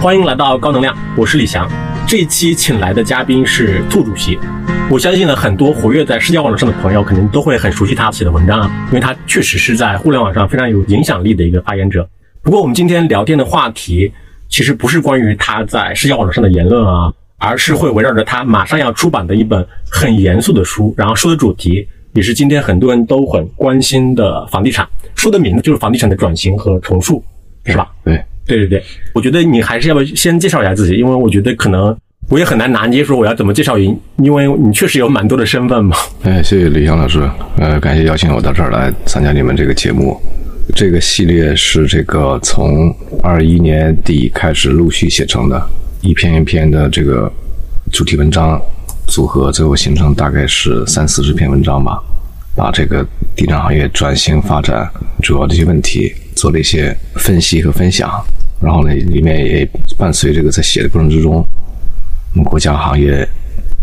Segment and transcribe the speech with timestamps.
[0.00, 1.68] 欢迎来到高能量，我是李翔。
[2.06, 4.38] 这一期请来的嘉宾是兔主席。
[4.88, 12.08] 我相信呢，很多活跃在社交网络上的朋友肯定都会很熟悉他写的文章啊，因为他确实是在互联网上非常有影响力的一个发言者。
[12.42, 14.12] 不过我们今天聊天的话题
[14.48, 24.88] 其实不是关于他在社交网络上的言论啊，而是会围绕着他马上要出版的一本很严肃的书，然后书的主题也是今天很多人都很关心的房地产。
[25.16, 27.20] 书的名字就是房地产的转型和重塑，
[27.64, 27.90] 是吧？
[28.04, 28.24] 对。
[28.48, 31.96] 对对对，我觉得你还是要不要先介绍一下自己，因为我觉得可能
[32.28, 35.96] 我也很难拿捏说我要怎么介绍你，因为你确实有蛮多的身份嘛。
[36.24, 37.20] 哎，谢谢李翔老师，
[37.58, 40.18] 呃，感谢邀请我到这儿来参加你们这个节目。
[40.74, 45.62] 这个系列是这个从二一年底开始陆续写成的，
[46.02, 47.32] 一篇一篇的这个
[47.90, 48.60] 主题文章
[49.06, 51.98] 组合，最后形成大概是三四十篇文章吧，
[52.58, 54.90] 把这个地产行业转型发展
[55.22, 58.10] 主要这些问题做了一些分析和分享。
[58.60, 61.34] 然后呢，里面也伴随这个在写的过程之中，
[62.34, 63.24] 我们国家行业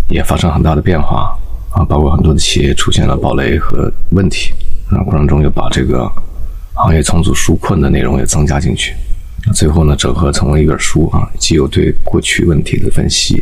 [0.10, 1.34] 也发生很大的变化
[1.72, 4.52] 啊，包括很多的企业出现了暴雷和问题
[4.90, 6.12] 啊，过程中又把这个
[6.74, 8.94] 行业重组纾困的内容也增加进去，
[9.54, 13.42] 最后呢，整合成为一本书啊，既有对过去问题的分析，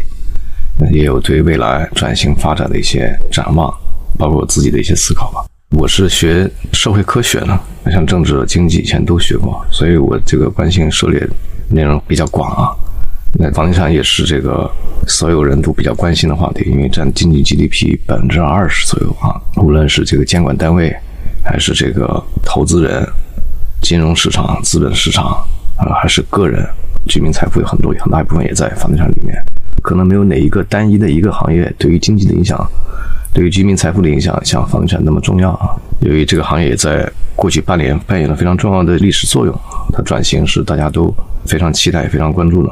[0.92, 3.74] 也有对未来转型发展的一些展望，
[4.18, 5.46] 包括我自己的一些思考吧。
[5.72, 7.60] 我是学社会科学的，
[7.92, 11.28] 像政治、经济以前都学过，所以我这个关心涉猎
[11.70, 12.70] 内容比较广啊。
[13.40, 14.70] 那房地产也是这个
[15.08, 19.42] 所有人都比较关心的话题，因为占经济 GDP 百分之二十左右啊。
[19.58, 20.96] 无论是这个监管单位，
[21.44, 23.04] 还是这个投资人、
[23.82, 25.44] 金融市场、资本市场
[25.76, 26.64] 啊，还是个人，
[27.08, 29.36] 居民财富有很多很大一部分也在房地产里面。
[29.84, 32.60] 可能没有哪一个单一的一个行业对于经济的影响。
[33.36, 35.74] 对于居民财富的影响像房地产那么重要啊！
[36.02, 39.60] 由于这个行业在过去半年扮演了非常重要的历史作用，
[39.92, 41.12] 它转型是大家都
[41.48, 42.70] 非常期待、非常关注的，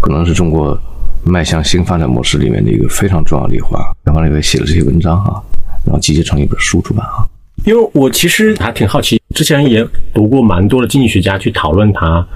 [0.00, 0.76] 可能是中国
[1.22, 3.80] 迈向新发展模式里面的一个非常重要的一环。
[4.02, 5.40] 然后也写了这些文章啊，
[5.86, 7.22] 然后集结成一本书出版啊。
[7.64, 12.26] 因为我其实还挺好奇，之前也读过蛮多的经济学家去讨论它，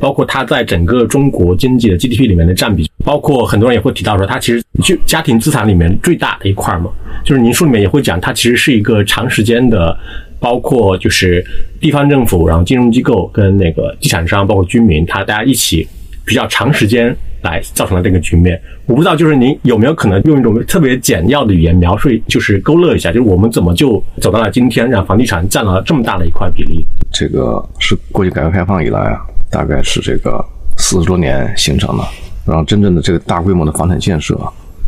[0.00, 6.90] 包括它在整个中国经济的 GDP 里面的占比，包括很多人也会提到说，它其实就家庭资产里面最大的一块嘛。
[7.22, 9.94] 就是您书里面也会讲，它其实是一个长时间的，
[10.38, 11.44] 包括就是
[11.78, 15.86] 地方政府，然后金融机构跟那个地产商，包括居民，他大家一起
[16.24, 18.60] 比较长时间来造成了这个局面。
[18.86, 26.84] 我不知道，就是您有没有可能用一种特别简要的语言描述，就是勾勒一下，就是我们怎么就走到了今天，让房地产占了这么大的一块比例？
[27.12, 29.20] 这个是过去改革开放以来啊，
[29.50, 30.44] 大概是这个
[30.78, 32.04] 四十多年形成的，
[32.46, 34.38] 然后真正的这个大规模的房产建设，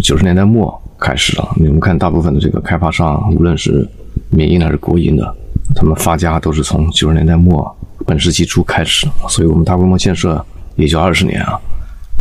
[0.02, 0.78] 九十年代末。
[1.04, 3.84] 开始了，你们看，大部分的这个开发商，无论是
[4.30, 5.34] 民营的还是国营的，
[5.74, 7.76] 他们发家都是从九十年代末
[8.06, 10.40] 本世纪初开始，所以我们大规模建设
[10.76, 11.58] 也就二十年啊。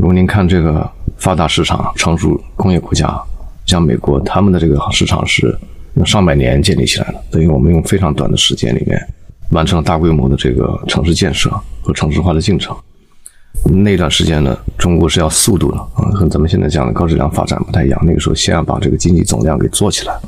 [0.02, 3.22] 如果您看这个发达市场、成熟工业国家，
[3.68, 5.56] 像美国，他们的这个市场是
[5.94, 9.00] 用上百年建立起来的，等于我们用非常短的时间里面
[9.52, 11.52] 完成了大规模的这个城市建设
[11.84, 12.76] 和城市化的进程。
[13.66, 18.02] 那段时间呢，中国是要速度的啊，和咱们现在讲的高质量发展不太一样。
[18.04, 20.20] 那个时候，先要把这个经济总量给做起来，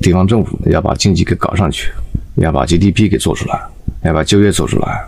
[0.00, 1.92] 地方政府要把经济给搞上去，
[2.36, 3.60] 要把 GDP 给做出来，
[4.04, 5.04] 要把就业做出来，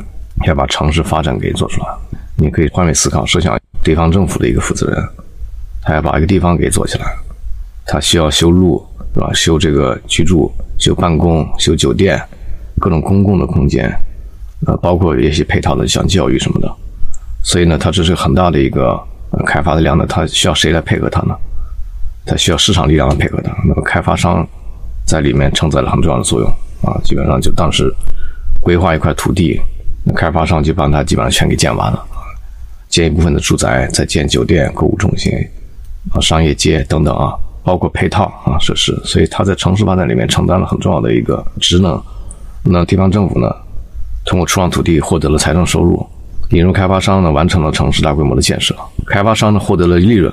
[0.47, 1.87] 要把城市发展给做出来。
[2.37, 5.09] 你可以换位思考，设想地方政府的一个负责人，
[5.83, 7.07] 他要把一个地方给做起来，
[7.87, 8.85] 他需要修路
[9.15, 9.31] 是吧？
[9.33, 12.21] 修这个居住、修办公、修酒店，
[12.79, 13.91] 各种公共的空间，
[14.67, 16.71] 呃，包括一些配套的像教育什么的。
[17.43, 19.01] 所以呢，它这是很大的一个
[19.47, 21.35] 开发的量呢，它需要谁来配合它呢？
[22.27, 23.51] 它需要市场力量来配合它。
[23.67, 24.47] 那么开发商
[25.07, 26.49] 在里面承载了很重要的作用
[26.83, 27.91] 啊，基本上就当时
[28.61, 29.59] 规划一块土地，
[30.15, 32.05] 开发商就把它基本上全给建完了，
[32.89, 35.33] 建一部分的住宅，再建酒店、购物中心
[36.13, 37.33] 啊、商业街等等啊，
[37.63, 38.99] 包括配套啊设施。
[39.05, 42.01] 所以它在城市发展里面承担了很重要的一个职能。
[42.65, 43.55] 那地方政府呢，
[44.25, 46.05] 通过出让土地获得了财政收入。
[46.53, 48.75] 引入开发商呢，完成了城市大规模的建设，
[49.07, 50.33] 开发商呢获得了利润，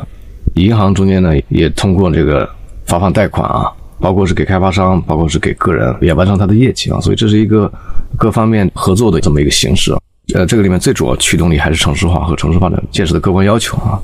[0.56, 2.50] 银行中间呢也通过这个
[2.86, 3.70] 发放贷款啊，
[4.00, 7.70] 包括是给开发商，包括是给个人，也完成他的业绩啊，所以这是一个
[8.18, 9.94] 各方面合作的这么一个形式。
[10.36, 13.98] 呃，这个里面最主要驱动力还是城市化和城市发展建设的客观要求啊。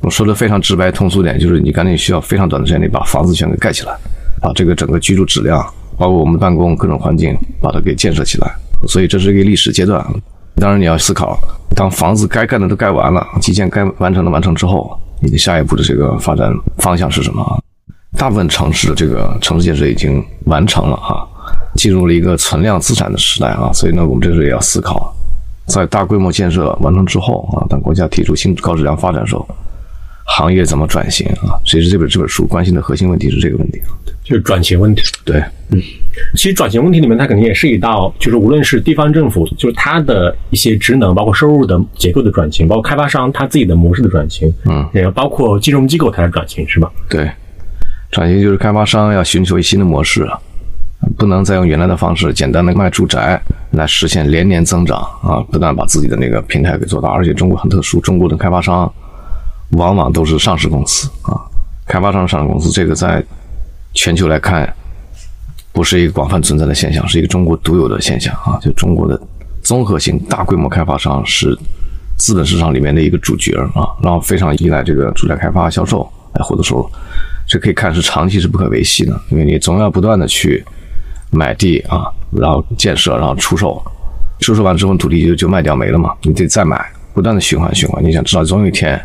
[0.00, 3.96] 我说的非常直白通俗点，就是你赶紧需要非常短的时间内把房子全给盖起来，
[4.42, 5.64] 把这个整个居住质量，
[5.96, 8.52] 包括我们办公各种环境，把它给建设起来。
[8.88, 10.04] 所以这是一个历史阶段。
[10.56, 11.38] 当然，你要思考，
[11.76, 17.62] 当房子该干的都盖完了，基建该完成的完成之后，你的下一步的这个发展方向是什么？
[18.18, 21.24] 大部分城市的这个城市建设已经完成了哈，
[21.76, 23.70] 进入了一个存量资产的时代啊。
[23.72, 25.14] 所以呢，我们这时候也要思考，
[25.66, 29.46] 在大规模建设完成之后啊，当国家提出新高质量发展时候，
[30.24, 31.58] 行业怎么转型啊？
[31.64, 33.80] 其实这本这本书关心的核心问题是这个问题。
[34.24, 35.02] 就是转型问题。
[35.24, 35.40] 对，
[35.70, 35.80] 嗯
[36.34, 46.90] 其实转型问题里面，它肯定也涉及到，就是无论是地方政府，就是它的一些职能，包括收入的结构的转型，包括开发商他自己的模式的转型，嗯，也包括金融机构它的转型，是吧？
[47.08, 47.30] 对，
[48.10, 50.36] 转型就是开发商要寻求新的模式啊，
[51.16, 53.40] 不能再用原来的方式简单的卖住宅
[53.76, 57.08] 来实现连年增长啊，不断把自己的那个平台给做大。
[57.10, 58.92] 而且中国很特殊，中国的开发商
[59.72, 61.38] 往往都是上市公司啊，
[61.86, 63.22] 开发商上市公司这个在
[63.94, 64.72] 全球来看
[65.72, 68.58] 不是一个广泛存在的现象，是一个中国独有的现象啊。
[68.60, 69.20] 就中国的
[69.62, 71.56] 综合性大规模开发商是
[72.16, 76.90] 资本市场里面的一个主角啊，然后非常依赖这个住宅开发销售来获得收入。
[77.46, 80.64] 这可以看是长期是不可维系的，因为你总要不断的去
[81.30, 83.82] 买地啊，然后建设，然后出售，
[84.40, 86.84] 出售完之后土地就就卖掉没了嘛，你得再买，
[87.14, 88.04] 不断的循环循环。
[88.04, 89.00] 你想知道总有一天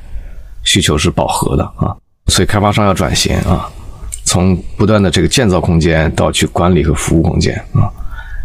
[0.63, 1.95] 需求是饱和的啊，
[2.27, 3.69] 所以开发商要转型啊，
[4.23, 7.89] 从不断的这个建造空间到去管理和服务空间啊，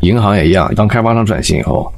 [0.01, 1.93] 银行也一样，当开发商转型以后，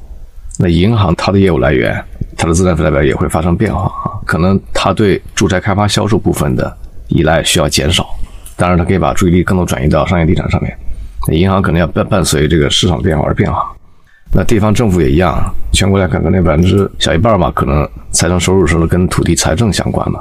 [0.58, 2.04] 那银行它的业务来源，
[2.36, 6.76] 它的资产负债表也会发生变化啊，可能它对住宅开发销售部分的。
[7.10, 8.06] 依赖需要减少，
[8.54, 10.76] 当然，它可以把注意力更多转移到商业地产上面。
[11.28, 13.70] 那银行可能要伴伴随这个市场变化而变化。
[14.32, 15.38] 那地方政府也一样，
[15.72, 20.18] 全国来看，可能百分之小一半吧，可能财政收入是跟土地财政相关的。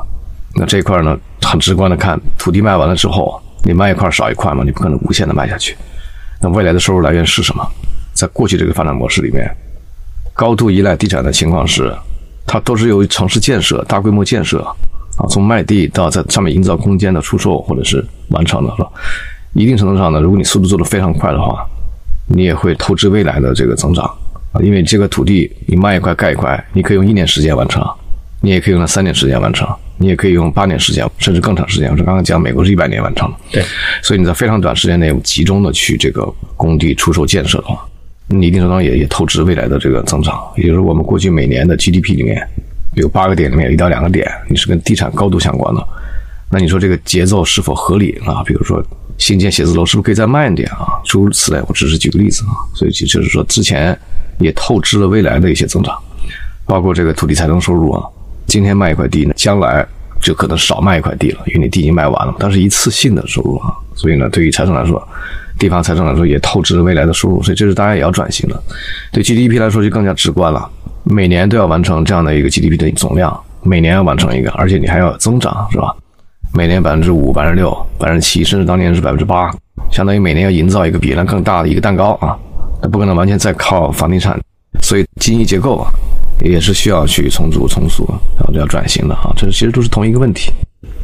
[0.56, 5.76] 那这一块呢，很直观的看，土地卖完了之后，你卖一块少一块嘛，你不可能无限的卖下去。
[6.42, 7.66] 那未来的收入来源是什么？
[8.14, 9.50] 在过去这个发展模式里面，
[10.34, 11.94] 高度依赖地产的情况是，
[12.46, 14.60] 它都是由于城市建设、大规模建设。
[15.18, 18.90] 啊，从卖地到在上面营造空间的出售或者是完成的，是吧？
[19.64, 21.66] 一定程度上呢，如果你速度做得非常快的话，
[22.28, 24.06] 你也会透支未来的这个增长
[24.52, 24.62] 啊。
[24.62, 27.84] 因为这个土地你卖一块盖一块，你可以用一年时间完成，
[28.42, 29.68] 你也可以用三年时间完成，
[29.98, 31.90] 你也可以用八年时间，甚至更长时间。
[31.90, 33.64] 我刚刚讲美国是一百年完成对，
[34.02, 37.84] 所以你在非常短时间内集中的去这个工地出售建设的话，
[38.28, 40.40] 你一定程度上也也透支未来的这个增长。
[40.56, 42.48] 也就是我们过去每年的 GDP 里面。
[42.96, 45.88] 有八个点里面有一到两个点，你是跟地产高度相关的，
[46.50, 48.42] 那你说这个节奏是否合理啊？
[48.44, 48.84] 比如说
[49.18, 50.88] 新建写字楼是不是可以再慢一点啊？
[51.06, 52.54] 诸如此类，我只是举个例子啊。
[52.76, 53.98] 所以就就是说，之前
[54.40, 55.98] 也透支了未来的一些增长，
[56.66, 58.04] 包括这个土地财政收入啊。
[58.46, 59.86] 今天卖一块地呢，将来
[60.22, 63.74] 就可能少卖一块地了，因为你地已经卖完了，但是一次性的收入啊。
[63.96, 65.06] 所以呢，对于财政来说，
[65.58, 68.64] 地方财政来说也透支了未来的收入，所以这是大家也要转型的。
[69.12, 70.70] 对 GDP 来说就更加直观了。
[71.04, 75.96] 每年都要完成这样的一个 GDP 的总量，每年要完成一个，而且你还要增长，是吧？
[76.58, 79.52] 每年百分之五、百分之六、百分之七，甚至当年是百分之八，
[79.92, 82.36] 相当于每年要营造一个比那更大的一个蛋糕啊！
[82.82, 84.36] 那不可能完全再靠房地产，
[84.82, 85.86] 所以经济结构啊
[86.44, 88.04] 也是需要去重组、重塑，
[88.36, 89.32] 然后就要转型的啊！
[89.38, 90.52] 这其实都是同一个问题。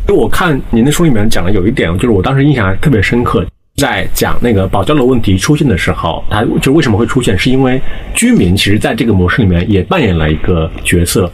[0.08, 3.46] 就我看您的书里面讲的有一点，就是我当时印象还特别深刻。
[3.76, 7.38] 在讲那个保交楼问题出现的时候，它就为什么会出现？
[7.38, 7.80] 是因为
[8.16, 11.32] 居民其实在这个模式里面也扮演了一个角色。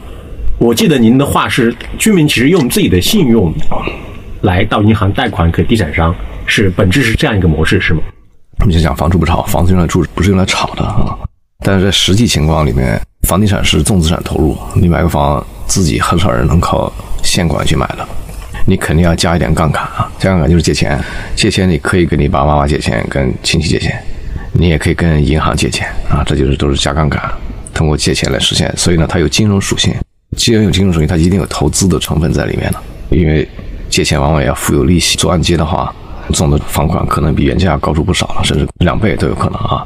[0.60, 3.52] 我记得您的话是，居民其实用自己的信用
[4.42, 6.14] 来到银行贷款给地产商，
[6.46, 8.02] 是本质是这样一个模式，是吗？
[8.60, 11.18] 我们就讲房住不炒，房子用来住，不是用来炒的啊。
[11.64, 16.92] 但是在实际情况里面，房地产是重资产投入，你买个房，自己很少人能靠
[17.24, 18.06] 现款去买的。
[18.66, 20.12] 你肯定要加一点杠杆啊！
[20.20, 21.00] 加杠杆就是借钱，
[21.36, 23.98] 借钱你可以跟你爸爸妈妈借钱，跟亲戚借钱，
[24.52, 27.22] 你也可以跟银行借钱啊，这就是都是加杠杆，
[27.74, 28.72] 通过借钱来实现。
[28.76, 29.94] 所以呢，它有金融属性，
[30.38, 32.80] 既然有金融属性，它一定有投资的成分在里面的。
[33.10, 33.48] 因为
[33.90, 35.94] 借钱往往也要付有利息，做按揭的话，
[36.34, 39.86] 总的房款可能比原价高出不少了，甚至两倍都有可能啊。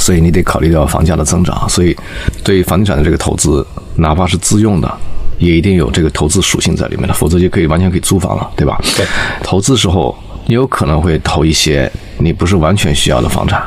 [0.00, 1.96] 所以你得考虑到房价的增长，所以
[2.42, 3.64] 对于房地产的这个投资，
[3.96, 4.92] 哪怕是自用的。
[5.36, 8.80] 也一定有这个投资属性在里面的，否则就可以完全可以租房了，对吧？
[8.96, 9.04] 对，
[9.42, 13.60] 投资时候你有可能会投一些你不是完全需要的房产，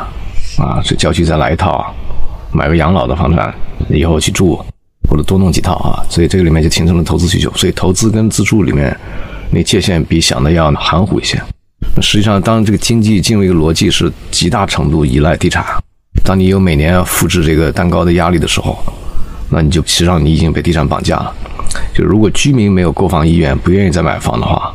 [0.58, 1.94] 啊，这郊区再来一套，
[2.54, 3.54] 买个养老的房产
[3.90, 4.64] 以后去住，
[5.10, 7.52] 或者多弄几套啊，所以这个里面就形成了投资需求。
[7.56, 8.96] 所以投资跟自住里面，
[9.52, 11.42] 那界限比想的要含糊一些。
[11.96, 15.64] 那实际上，当这个经济进入一个逻辑是极大程度依赖地产，
[16.24, 18.78] 当你有每年要复制这个蛋糕的压力的时候，
[19.50, 21.34] 那你就实际上你已经被地产绑架了。
[21.94, 24.74] 就如果居民没有购房意愿，不愿意再买房的话，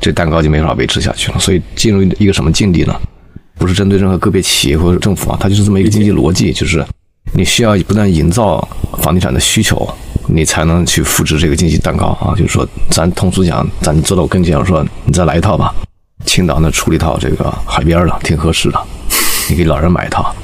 [0.00, 1.38] 这蛋糕就没法维持下去了。
[1.38, 2.94] 所以进入一个什么境地呢？
[3.56, 6.84] 不是针对任何个别企业或者政府啊，它就是这么一个经济逻辑，就是
[7.36, 8.66] 你需要不断营造
[8.98, 9.86] 房地产的需求，
[10.28, 12.32] 你才能去复制这个经济蛋糕啊。
[12.36, 15.74] 就是说，咱通俗讲，咱坐到我跟前，我说你再来一套吧。
[16.24, 18.80] 青岛那出了一套这个海边的，挺合适的，
[19.50, 20.34] 你给老人买一套，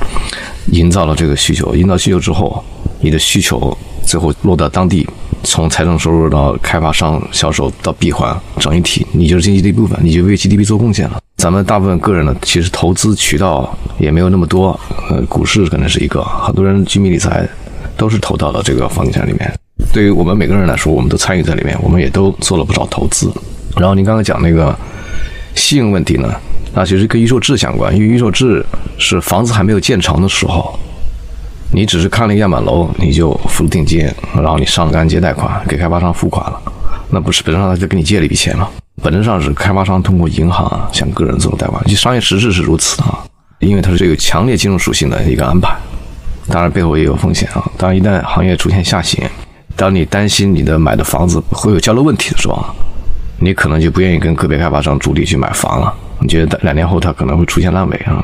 [0.72, 2.62] 营造了这个需求，营造需求之后。
[3.02, 3.74] 你的需求
[4.10, 5.08] 最后落到当地，
[5.44, 11.20] 从财政收入到开发商销售到闭环整一体，你就是经济的一部分，你就为 GDP 做贡献了。
[11.36, 17.48] 咱们大部分个人呢，其实投资渠道也没有那么多，呃，股市可能是一个，很多人居民理财
[17.96, 19.48] 都是投到了这个房地产里面。
[19.92, 23.32] 对于我们每个人来说，我们都参与在里面，我们也都做了不少投资。
[23.76, 24.76] 然后您刚刚讲那个
[25.54, 26.34] 信用问题呢，
[26.74, 28.66] 那其实跟预售制相关，因为预售制
[28.98, 30.76] 是房子还没有建成的时候。
[31.72, 36.60] 你只是看了样板楼，你就付了定金，然后你上了按揭贷款给开发商付款了，
[37.10, 38.68] 那不是本质上他就给你借了一笔钱吗？
[39.00, 43.18] 本质上是开发商通过银行啊向个人做贷款，就商业实质是如此啊，
[43.60, 45.72] 因为它是这个强烈金融属性的一个安排。
[46.48, 49.22] 当然背后也有风险啊，当然一旦行业出现下行，
[49.76, 52.64] 当你担心你的买的房子会有交楼问题的时候，
[53.38, 58.20] 你可能就不愿意跟个别开发商主力去买房了，你觉得两年后它可能会出现烂尾啊？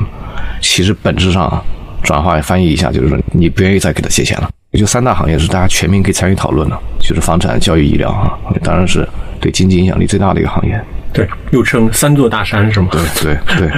[0.61, 1.63] 其实本质上。
[2.07, 4.49] 转化翻译一下，就是说你不愿意再给他借钱了。
[4.71, 9.07] 也就三大行业是大家全民可以参与讨论的，就是房产、教育、医疗啊，当然是
[9.41, 10.81] 对经济影响力最大的一个行业。
[11.11, 12.87] 对，又称三座大山是吗？
[12.91, 13.71] 对对对。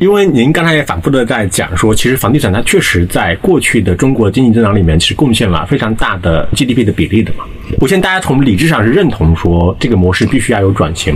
[0.00, 7.44] 因为您刚才也反复的在讲说，其实房地产它确实在过去的中国经济增长里面，其实贡献了非常大的 GDP 的比例的嘛。
[7.78, 11.14] 我现在大家从理智上是认同说这个模式必须要有转型，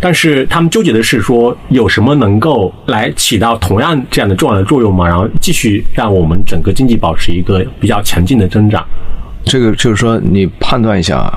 [0.00, 5.08] 但是他们纠结的是说有什么能够来起到同样这样的重要的作用吗？
[5.08, 8.86] 然后继续让我们整个经济保持一个比较强劲的增长。
[9.42, 11.36] 这个就是说，你判断一下啊，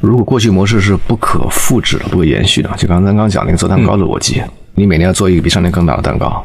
[0.00, 4.42] 如果过去模式是不可复制的、不可延续的，就刚才刚讲那个做蛋糕的逻辑。
[4.76, 6.44] 你每年要做一个比上年更大的蛋糕，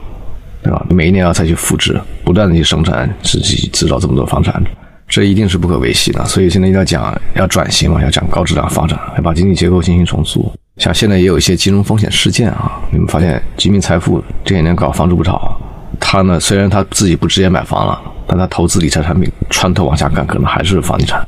[0.63, 0.83] 对吧？
[0.89, 4.63] 每一年要再去复制，不断的去生产，自己制造这么多房产，
[5.07, 6.23] 这一定是不可维系的。
[6.25, 10.51] 所以现在一定要讲要转型嘛，要讲高质量发展，要把经济结构进行重塑。
[10.77, 15.59] 像现在也有一些金融风险事件啊，你们发现居民财富这些年搞房住不炒，
[15.99, 21.21] 他呢虽然他自己不直接买房了，但他投资理财产品穿透往下干，可能还是房地产，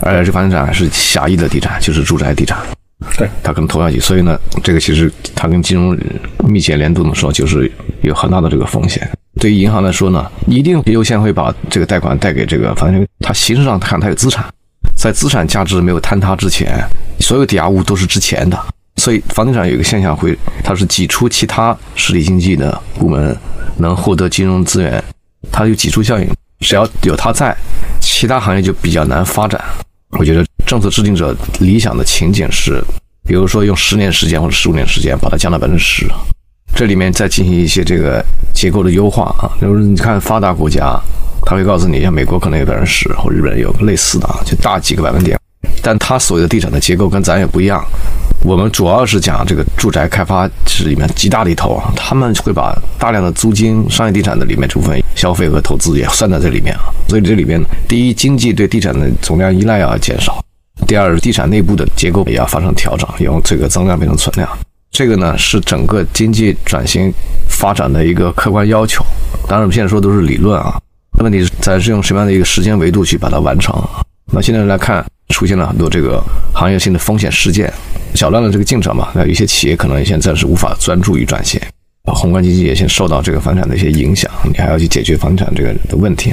[0.00, 2.56] 而且这房地产还是狭义的地产，就是住宅地产。
[3.16, 5.96] 对，它可能投下去，所以呢，这个其实它跟金融
[6.48, 7.70] 密切联动的时候，就是
[8.02, 9.08] 有很大的这个风险。
[9.40, 14.44] 对于银行来说呢，一定优先会把这个贷款贷给这个，反正它形式上看它有资产，
[14.96, 16.84] 在资产价值没有坍塌之前，
[17.20, 18.58] 所有抵押物都是值钱的。
[18.96, 23.36] 所以房地产有一个现象会，它是挤出其他实体经济的部门
[23.76, 25.02] 能获得金融资源，
[25.52, 26.28] 它有挤出效应。
[26.58, 27.56] 只要有它在，
[28.00, 29.62] 其他行业就比较难发展。
[30.18, 32.84] 我觉得政策制定者理想的情景是，
[33.26, 36.06] 比如说用十年时间或者十五年时间把它降到百分之十，
[36.76, 38.22] 这里面再进行一些这个
[38.52, 39.48] 结构的优化啊。
[39.62, 41.00] 就是你看发达国家，
[41.46, 45.38] 他会告诉你，像美国可能有百分之十，或日本有个类似的啊，就大几个百分点。
[45.82, 47.82] 但他所谓的地产的结构跟咱也不一样。
[48.44, 56.92] 我们主要是讲这个住宅开发是里面极大的一头啊，他们会把大量的租金、商业地产的里面这部分消费和投资也算在这里面啊。
[57.08, 57.58] 所以这里边，
[57.88, 60.34] 第一，经济对地产的总量依赖要减少；
[60.86, 64.48] 第二，地产内部的结构也要发生调整，由这个增量变成存量。
[64.90, 67.12] 这个呢是整个经济转型
[67.48, 69.04] 发展的一个客观要求。
[69.48, 70.80] 当然，我们现在说都是理论啊。
[71.20, 73.74] 问题是咱是用什么样的一个时间维度去把它完成？
[74.32, 75.04] 那现在来看。
[75.28, 77.70] 出现了很多这个行业性的风险事件，
[78.14, 79.08] 搅乱了这个进程嘛。
[79.14, 81.60] 那有些企业可能现在是无法专注于转型，
[82.06, 86.32] 啊，宏观经济也先受到这个房产的一些影响，你还要去解决房产这个的问题。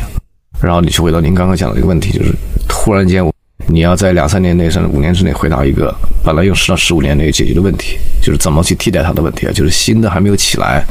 [0.62, 2.34] 然后你去回到您刚刚讲的这个问题，就是
[2.70, 3.32] 突然间我
[3.68, 5.94] 你要在两三年内甚至五年之内回答一个
[6.24, 10.84] 本来用十到十五年内解决的问题，就是怎么去替代它的问题啊，就是新的还没有起来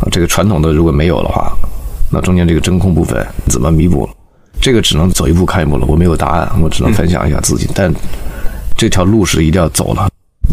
[0.00, 1.52] 啊，这个传统的如果没有的话，
[2.10, 4.08] 那中间这个真空部分怎么弥补？
[4.60, 7.68] 这个只能走一步看一步了，我没有答案，我只能分享一下自己。
[7.74, 7.94] 但
[8.76, 10.08] 这条路是一定要走了。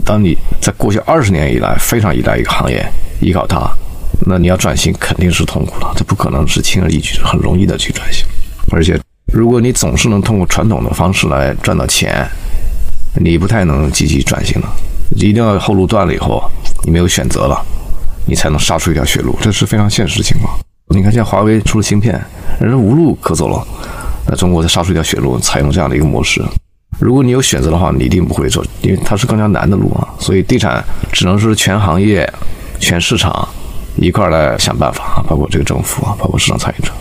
[0.05, 2.85] 当你在过去二十年以来非常依赖一个行业，
[3.19, 3.67] 依靠它，
[4.27, 8.23] 那你要转型肯定是痛苦的，这不可能是轻而易举、很容易的去转型。
[8.71, 8.99] 而且，
[9.35, 12.25] 如果你总是能通过传统的方式来赚到钱，
[13.15, 14.69] 你不太能积极转型了。
[15.17, 16.41] 一定要后路断了以后，
[16.85, 17.61] 你没有选择了，
[18.25, 20.57] 你才能杀出一条血路，这是非常现实的情况。
[20.95, 22.17] 你看，现在华为出了芯片，
[22.61, 23.61] 人无路可走了，
[24.25, 26.41] 那中国才杀出一条血路，采用这样的一个模式。
[26.97, 30.07] 如果你有选择的话，你一定不会走，因为它是更加难的路啊。
[30.17, 32.31] 所以地产只能是全行业、
[32.79, 33.45] 全市场
[33.97, 36.93] 一块来想办法啊，包括这个政府啊，包括市场参与者。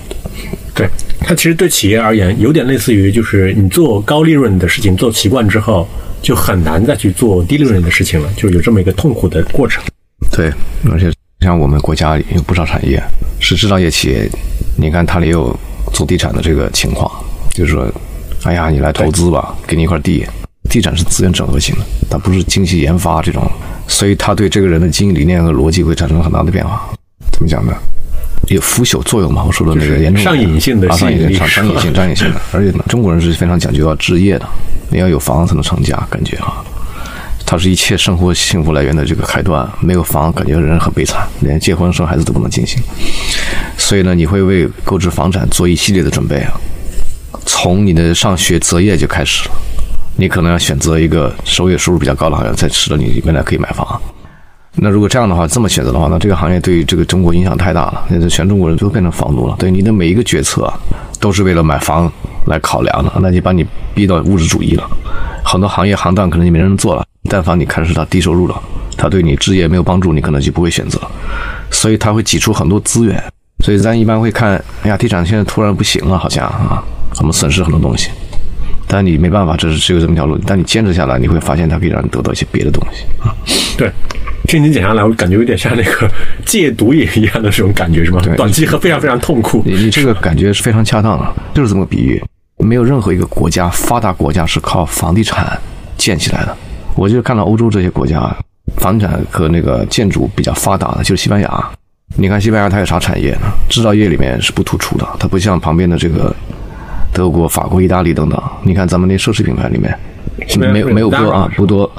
[0.74, 0.88] 对，
[1.20, 5.86] 它其实对企业而言，有点类似于就是你做高利润的事情做习惯之后，
[6.20, 9.82] 就很难再去做低利润的事情了，就有这么一个痛苦的过程。
[10.30, 10.52] 对，
[10.90, 11.10] 而且。
[11.40, 13.02] 像我们国家有不少产业
[13.38, 14.26] 是制造业企业，
[14.78, 15.54] 你看它里有
[15.92, 17.10] 做地产的这个情况，
[17.50, 17.86] 就是说，
[18.44, 20.24] 哎呀，你来投资吧，给你一块地，
[20.70, 23.46] 地产是资源整合型的，它不是精细研发这种，
[23.86, 26.88] 所以它对这个人的经营理念和逻辑会产生很大的变化。
[27.30, 27.74] 怎么讲呢？
[28.48, 29.42] 有腐朽作用嘛？
[29.44, 32.40] 我说的那个严重上瘾性的瘾性、上上瘾性、上瘾性的。
[32.52, 34.46] 而且呢中国人是非常讲究要置业的，
[34.90, 36.62] 你要有房才能成家，感觉啊，
[37.46, 39.66] 它是一切生活幸福来源的这个开端。
[39.80, 42.82] 没有房，感觉人很悲惨，连结婚生孩子都不能进行。
[43.78, 46.52] 所以呢，你会为购置房产做一系列的准备啊，
[47.46, 49.54] 从你的上学择业就开始了。
[50.16, 54.00] 你可能要选择一个首月收入比较高的行业，才使得你未来可以买房。
[54.76, 59.54] 那如果这样的话，这么选择的话，那这个行业对于这个中国影响太大了，那全中国人都变成房奴了。
[59.58, 60.72] 对你的每一个决策，
[61.20, 62.10] 都是为了买房
[62.46, 63.64] 来考量的，那就把你
[63.94, 64.84] 逼到物质主义了。
[65.44, 68.60] 很多行业行当可能就没人做了，但凡你开始他低收入了，
[68.96, 71.00] 他对你置业没有帮助，你可能就不会选择。
[71.70, 73.22] 所以他会挤出很多资源。
[73.64, 76.82] 所以咱一般会看，哎呀，地产现在突然不行了，好像啊，
[77.18, 78.10] 我们损失很多东西。
[78.86, 80.38] 但你没办法，这是只有这么条路。
[80.44, 83.34] 但你坚持下来，你会发现它可以让你得到一些别的东西啊。
[83.78, 83.90] 对，
[84.46, 86.08] 听你讲下来，我感觉有点像那个
[86.44, 88.20] 戒毒瘾一样的这种感觉，是吗？
[88.22, 89.62] 对短期和非常非常痛苦。
[89.64, 92.22] 你你这个感觉是非常恰当的，就是这么比喻。
[92.58, 95.58] 没有任何一个国家发达国家是靠房地产
[95.96, 96.56] 建起来的。
[96.94, 98.34] 我就看到欧洲这些国家，
[98.76, 101.70] 房地产和那个建筑比较发达的，就是西班牙。
[102.16, 103.52] 你看西班牙它有啥产业呢？
[103.68, 106.34] 制造业里面是不突出的，它不像旁边的这个
[107.12, 108.40] 德国、法国、意大利等等。
[108.62, 109.98] 你看咱们那奢侈品牌里面，
[110.58, 111.90] 没有没有多啊，不多，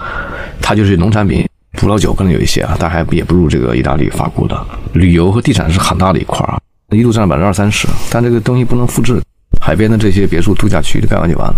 [0.62, 1.46] 它就是农产品。
[1.76, 4.66] 葡萄酒可能有一些啊，但还也不如这个意大利、法国的。
[4.94, 6.58] 旅游和地产是很大的一块啊，
[6.90, 9.22] 一度占百分之二三十，但这个东西不能复制。
[9.62, 11.56] 海边的这些别墅、度假区就盖完就完了，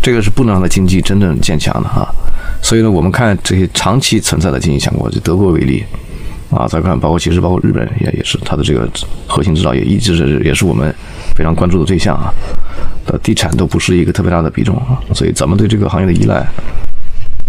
[0.00, 2.06] 这个是不能让它经济真正建强的哈。
[2.62, 5.82] 所以呢，我们看这些长期存在的经济强国，就德国为例
[6.50, 8.88] 啊，再看包括其实包括日本也也是它的这个
[9.26, 10.94] 核心制造业一直是也是我们
[11.34, 12.32] 非常关注的对象啊。
[13.06, 16.46] 呃，地产都不是一个特别大的比重啊，所以咱们对这个行业的依赖。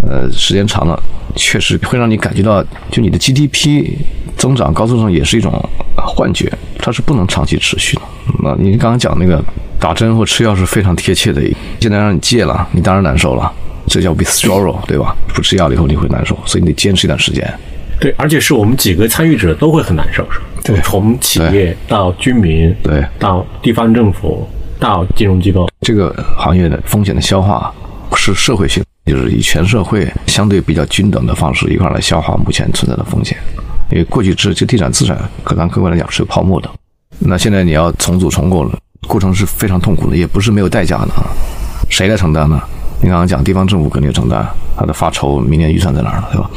[0.07, 1.01] 呃，时间长了，
[1.35, 3.97] 确实会让你感觉到，就你的 GDP
[4.37, 5.51] 增长高速上也是一种
[5.95, 8.01] 幻觉，它是不能长期持续的。
[8.43, 9.41] 那您刚刚讲那个
[9.79, 11.41] 打针或吃药是非常贴切的，
[11.79, 13.51] 现在让你戒了，你当然难受了，
[13.87, 15.15] 这叫 withdrawal，对吧？
[15.33, 17.51] 不吃药了以后你会难受，所以你得坚持一段时间。
[17.99, 20.45] 对，而且是我们几个参与者都会很难受，是吧？
[20.65, 24.45] 对从企业到居民，对到地方政府，
[24.79, 27.73] 到金融机构，这个行业的风险的消化
[28.15, 33.37] 是社会性，就是以全社会相对比较均等的方式一块来消化目前存在的风险。
[33.91, 36.69] 因为过去这这地产资产，可咱客观来讲是有泡沫的，
[37.19, 41.27] 那现在你要重组重构了，过程是非常痛苦的，也不是没有代价的啊。
[41.89, 42.59] 谁来承担呢？
[43.01, 44.47] 你刚刚讲地方政府肯定承担，
[44.77, 46.27] 他的发筹明年预算在哪儿呢？
[46.31, 46.49] 对吧？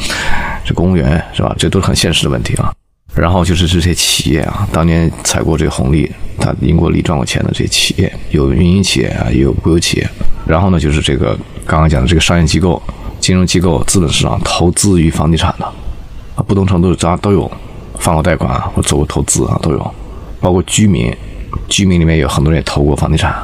[0.64, 1.54] 这公务员是吧？
[1.58, 2.72] 这都是很现实的问题啊。
[3.14, 10.08] 然后就是这些企业啊，当年踩过这个红利，他赢过利赚过钱的这些企业，有民营企业啊，也有国有企业。
[10.46, 12.80] 然后呢，就是这个刚刚讲的这个商业机构、
[13.20, 15.64] 金融机构、资本市场投资于房地产的
[16.36, 17.50] 啊，不同程度咱都有，
[17.98, 19.94] 放过贷款啊或做过投资啊都有，
[20.40, 21.12] 包括居民，
[21.68, 23.34] 居民里面有很多人也投过房地产，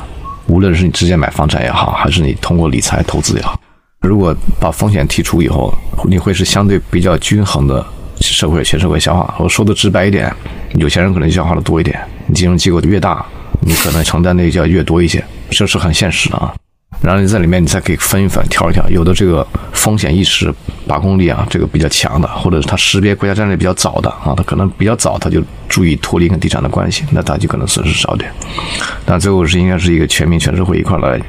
[0.46, 3.58] 无论是你直接买房产也好，还是你通过理财投资也好，
[4.02, 7.84] 如果把风险剔除以后，你会是相对比较均衡的
[8.20, 9.34] 社会全社会消化。
[9.38, 10.32] 我说的直白一点，
[10.74, 13.26] 有钱人可能消化的多一点，你金融机构越大，
[13.60, 16.54] 你可能承担的就要越多一些，这是很现实的啊。
[17.02, 20.52] 然后你在里面，你再可以分一分、挑一挑，有的这个风险意识、
[20.86, 28.30] 把控力啊，这个比较强的，或者是他识别国家战略比较早的啊，他可能比较早，他就注意脱离跟地产的关系，那他就可能损失少点。
[29.04, 31.20] 但最后是应该是一个全民全社会一块来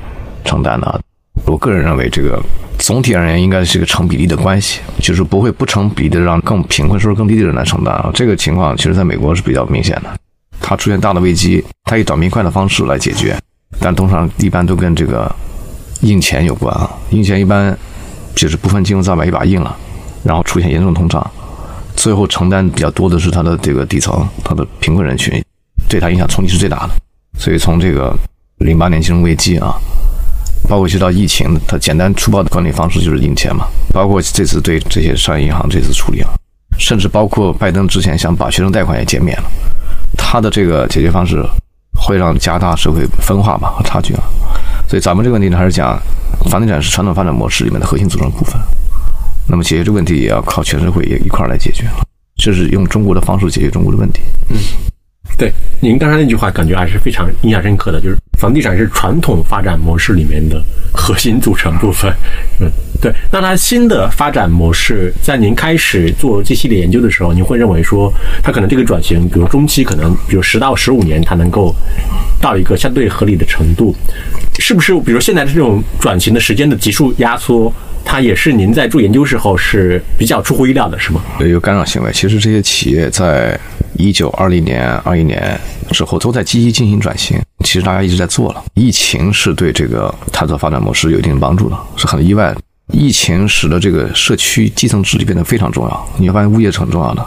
[0.45, 0.99] 承担的啊。
[1.45, 2.39] 我个人认为，这个
[2.77, 8.11] 总体而言应该是一个成比例的关系，就是不会不成比例的让更贫困、收入更低的人来承担啊。
[8.13, 10.15] 这个情况其实在美国是比较明显的，
[10.61, 13.35] 它出现大的危机，它以短平快的方式来解决，
[13.79, 15.29] 但通常一般都跟这个
[16.03, 16.89] 印钱有关啊。
[17.09, 17.75] 印钱一般
[18.35, 19.75] 就是部分金融资产一把印了，
[20.23, 21.25] 然后出现严重通胀，
[21.95, 25.43] 最后承担比较多的是它的这个底层，它的贫困人群，
[25.89, 26.93] 对它影响冲击是最大的。
[27.39, 28.15] 所以从这个
[28.59, 29.73] 零八年金融危机啊。
[30.65, 33.65] 包括去到疫情，它简单粗暴的管理方式就是印钱嘛。
[33.91, 36.29] 包括这次对这些商业银行这次处理啊，
[36.79, 39.43] 甚至包括拜登之前想把学生贷款也减免了，
[40.17, 41.43] 他的这个解决方式
[41.99, 44.23] 会让加大社会分化吧和差距啊。
[44.93, 45.99] 对咱们这个问题呢，还是讲
[46.51, 48.61] 房地产是传统发展模式里面的核心组成部分。
[49.49, 51.89] 那么解决这个问题也要靠全社会也一块儿来解决，
[52.35, 54.21] 这是用中国的方式解决中国的问题。
[54.49, 54.57] 嗯
[55.37, 60.61] 对，您刚才那句话感觉还是非常印象深刻的，就是房地产是传统发展模式里面的
[60.93, 62.13] 核心组成部分。
[62.59, 62.69] 嗯，
[63.01, 63.11] 对。
[63.31, 71.75] 那它新的发展模式，在您开始做这系列研究的时候，您会认为说，它可能这个转型，比如中期可能，比如十到十五年，它能够
[72.39, 73.95] 到一个相对合理的程度，
[74.59, 74.93] 是不是？
[75.01, 77.73] 比如现在的这种转型的时间的急速压缩，
[78.05, 81.21] 它也是您在做研究时候是比较出乎意料的，是吗？
[81.39, 82.11] 有干扰行为。
[82.11, 83.59] 其实这些企业在
[83.97, 85.59] 一九二零年、二一年
[85.91, 87.39] 之后都在积极进行转型。
[87.63, 88.63] 其实大家一直在做了。
[88.73, 92.57] 疫情是对这个探索发展模式有一定帮助的，是很意外的。
[92.91, 96.07] 疫情使得这个社区基层治理变得非常重要。
[96.17, 97.25] 你会发现物业是很重要的，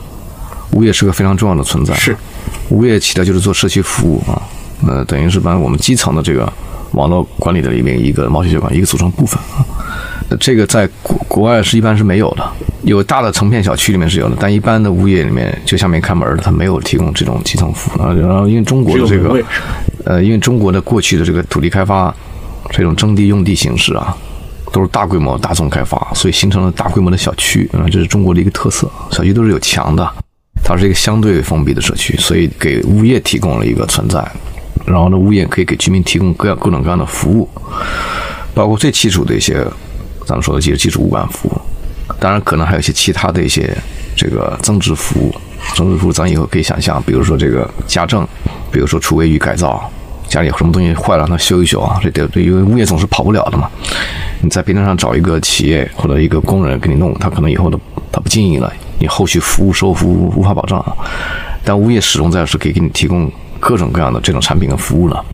[0.72, 1.94] 物业是个非常重要的存在。
[1.94, 2.14] 是，
[2.68, 4.42] 物业起的就是做社区服务啊，
[4.86, 6.52] 呃，等于是把我们基层的这个
[6.92, 9.64] 网络管理的里面一个毛细血管一个组成部分啊。
[10.40, 12.44] 这个在国国外是一般是没有的，
[12.82, 18.12] 有大的成片小区里面是有的，但一般的物业里面就下面看门的，它没有提供这种基层服务啊。
[18.12, 19.42] 然后因为中国的这个，
[20.04, 22.14] 呃，因为中国的过去的这个土地开发
[22.70, 24.16] 这种征地用地形式啊，
[24.72, 28.90] 都是大规模大宗开发，所以形成了大规模的小区啊，这是中国的一个特色。
[29.10, 30.08] 小区都是有墙的，
[30.64, 34.26] 它是一个相对封闭的社区，所以给物业提供了一个存在。
[34.84, 37.48] 然后呢，物业可以给居民提供各样各种各样的服务，
[38.54, 39.66] 包括最基础的一些。
[40.26, 43.74] 咱们说的基础基础物管服务，当然可能还有一些其他的一些
[44.16, 45.34] 这个增值服务，
[45.74, 48.26] 增值服务咱以后可以想象，比如说这个家政，
[48.72, 49.88] 比如说厨卫浴改造，
[50.28, 53.70] 家里有什么东西坏了，那修一修啊，这得因为物业总是跑不了的嘛。
[54.42, 60.92] 你在平台上找一个企业或者一个工人给你弄，他可能以后都他不经营了，你后续服务售后服务无法保障啊。
[61.64, 65.24] 但物业始终在是可以给你提供各种各样的这种产品和服务了，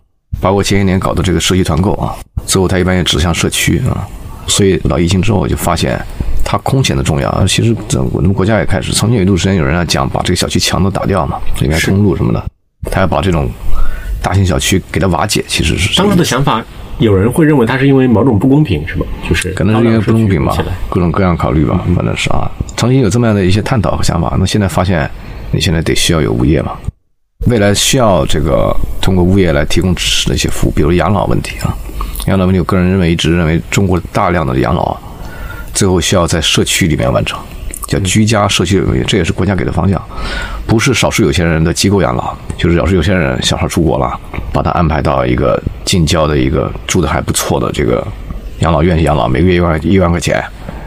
[0.41, 2.15] 包括前些年搞的这个社区团购啊，
[2.47, 4.07] 最后他一般也指向社区啊。
[4.47, 5.99] 所以老疫情之后，我就发现
[6.45, 7.47] 它空前的重要。
[7.47, 7.75] 其实
[8.13, 12.45] 我们国家也开始，曾经有一段时间有人要讲把这个小区墙都打掉嘛，里面公路什么的，
[12.91, 13.49] 他要把这种
[14.23, 15.45] 大型小区给它瓦解。
[15.47, 16.65] 其实是当时的想法，
[16.99, 19.07] 有人会认为它是因为某种不公平，是吧？
[19.29, 20.57] 就是可能是因为不公平吧，
[20.89, 22.51] 各种各样考虑吧，反正是啊。
[22.77, 25.09] 曾经有这么样的一些探讨和想法，那现在发现，
[25.53, 26.73] 你现在得需要有物业嘛？
[27.47, 31.75] 未来需要这个通过物业来提供支持的一些服务，比如养老问题啊。
[32.29, 34.97] 养老问题，我个人认为一直认为中国大量的养老，
[35.75, 37.39] 最后需要在社区里面完成，
[37.89, 40.01] 叫居家社区，这也是国家给的方向，
[40.67, 44.19] 不是少数有钱人的机构养老，就是要是有些人小孩出国了，
[44.53, 48.07] 把他安排到一个近郊的一个住的还不错的这个
[48.61, 50.41] 养老院养老，每个月一万一万块钱，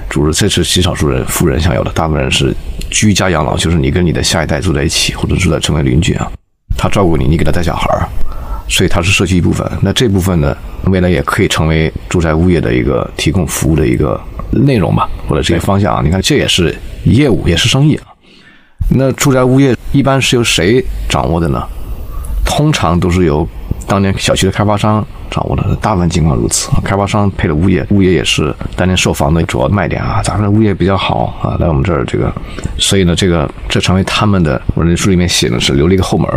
[0.10, 2.56] 主这是极少数人富人享有的，大部分人是
[2.90, 6.32] 居家养老，就是你跟你的下一代住在一起，或者住在成为邻居啊，
[6.78, 8.08] 他照顾你，你给他带小孩儿。
[8.68, 16.02] 所以它是社区一部分，那这部分呢，未来也可以成为住宅物业的一个提供服务的一个内容吧，或者这个方向啊。
[16.04, 18.08] 你看，这也是业务，也是生意啊。
[18.90, 21.64] 那住宅物业一般是由谁掌握的呢？
[22.44, 23.48] 通常都是由
[23.86, 26.72] 当年小区的开发商掌握的，大部分情况如此。
[26.84, 30.24] 开发商配了物业，物业也是当年售房的主要卖点啊。
[30.24, 32.34] 咱们的物业比较好啊，来我们这儿这个，
[32.80, 34.60] 所以呢，这个这成为他们的。
[34.74, 36.28] 我那书里面写的是留了一个后门。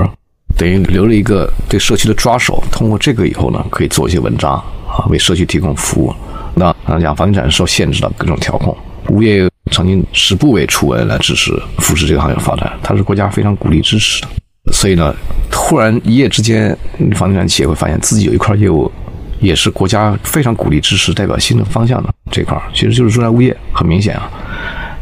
[0.59, 4.55] 等于留了一个对社区的抓手，通过这个以后呢，可以做一些文章
[4.89, 6.13] 啊，为社区提供服务。
[6.57, 8.77] 那啊，讲房地产受限制的各种调控，
[9.11, 14.29] 物业曾经十部委出文来支持扶持这个行业发展，它是国家非常鼓励支持的。
[14.73, 15.15] 所以呢，
[15.49, 16.77] 突然一夜之间，
[17.15, 18.91] 房地产企业会发现自己有一块业务，
[19.39, 24.29] 也是国家非常鼓励支持、代表新的方向的这块，其实就是住宅物业，很明显啊。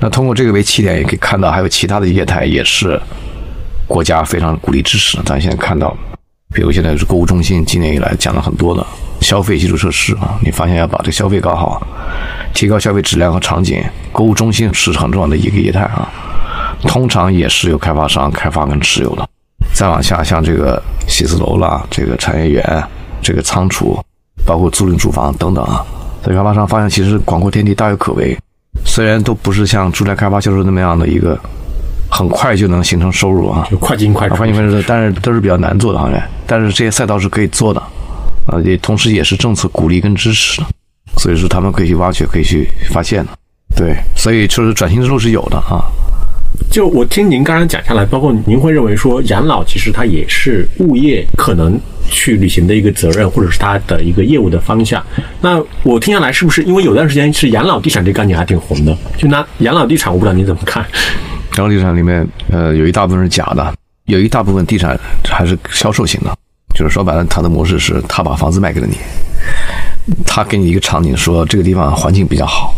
[0.01, 3.01] 那通过这个为起点，也可以看到还有其他的业态也是。
[3.87, 5.96] 国家非常鼓励支持，咱现在看到，
[6.53, 8.85] 比如现在是购物中心，今年以来讲了很多的
[9.20, 11.81] 消费基础设施啊，你发现要把这消费搞好，
[12.53, 16.09] 提高消费质量和场景，购物中心是很重要的一个业态啊，
[16.83, 19.29] 通常也是由开发商开发跟持有的。
[19.72, 22.83] 再往下，像这个写字楼啦，这个产业园，
[23.22, 23.99] 这个仓储，
[24.44, 25.85] 包括租赁住房等等啊，
[26.22, 28.37] 在开发商发现其实广阔天地大有可为，
[28.85, 31.38] 虽然都不是像住宅开发销售那么样的一个。
[32.17, 36.23] 很快就能形成收入啊，就快进快出，快进快出，但是都是比较难做的行业。
[36.47, 37.83] 但是这些赛道是可以做的，
[38.47, 40.67] 啊，也同时也是政策鼓励跟支持的，
[41.19, 43.33] 所以说他们可以去挖掘，可以去发现的。
[43.77, 45.85] 对，所以就是转型之路是有的啊。
[46.71, 55.05] 就我听您刚才讲下来，包括您会认为说养老其实它也是物业可能去履行的一个责任，或者是它的一个业务的方向。
[55.43, 58.97] 那我听下来是不是因为有段时间是养老地产这概念还挺红的？
[59.19, 60.83] 就拿养老地产，我不知道您怎么看。
[61.57, 66.37] 养老地产里面，呃，有一大部分是假的，有一大部分地产还是销售型的，
[66.75, 68.97] 就是说白了，他的模式是他把房子卖给了你，
[70.27, 72.75] 他给你一个场景，说这个地方环境比较好，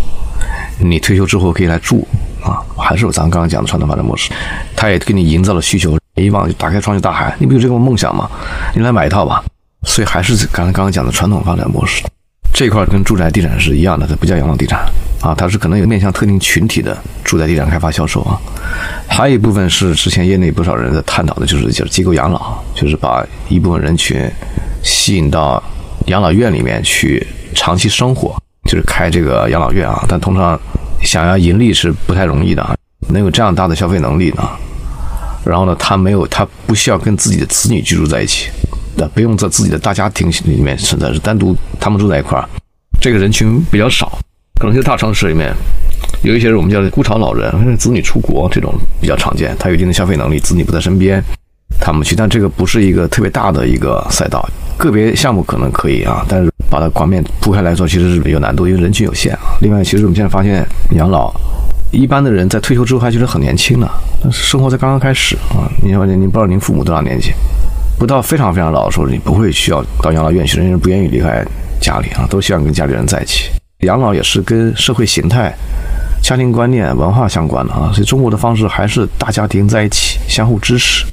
[0.79, 2.07] 你退休之后可以来住
[2.43, 4.31] 啊，还是咱刚刚讲的传统发展模式，
[4.77, 8.31] 他也给你营造了需求，一望打开窗就大海，你不有这个梦想吗？
[8.75, 9.43] 你来买一套吧，
[9.85, 12.05] 所以还是刚才刚刚讲的传统发展模式。
[12.55, 14.81] 这块跟住宅地产是一样的，它不叫养老地产
[15.21, 18.39] 啊，它是可能有面向特定群体的住宅地产开发销售啊。
[19.09, 24.31] 还有一部分是之前业内不少人在探讨的，就是就是机构养老，就是把一部分人群
[24.83, 25.63] 吸引到
[26.07, 30.05] 养老院里面去长期生活，就是开这个养老院啊。
[30.09, 30.59] 但通常
[31.03, 32.79] 想要盈利是不太容易的，
[33.09, 34.49] 能有这样大的消费能力呢？
[35.45, 38.51] 然后呢，他没有，他不需要跟自己的子女居住在一起，
[38.97, 42.47] 的不用在自己的大家庭里面存在，是单独他们住在一块儿。
[43.01, 44.19] 这个人群比较少，
[44.59, 45.55] 可能就大城市里面
[46.23, 51.23] 有一些我们叫孤巢老人，子女出国这种比较常见，他有一定的消费能力，子女不在身边，
[51.81, 54.45] 他们去，但这个不是一个特别大的一个赛道，
[54.77, 59.57] 个别项目可能可以啊，但是把它广面铺开来说，其实是有难度，因为人群有限啊。
[59.61, 61.33] 另外，其实我们现在发现养老。
[61.91, 63.89] 一般的人在退休之后还觉得很年轻呢，
[64.23, 65.65] 但是生活才刚刚开始啊！
[65.83, 67.33] 你说您不知道您父母多大年纪？
[67.99, 71.43] 不到非常非常老的时候，你不会需要到养老院去，人人不愿意离开
[71.81, 73.49] 家里啊，都希望跟家里人在一起。
[73.87, 75.55] 养老也是跟社会形态、
[76.21, 81.07] 家庭观念、文化相关的啊，所以中国的方式还是大家庭在一起，相互支持。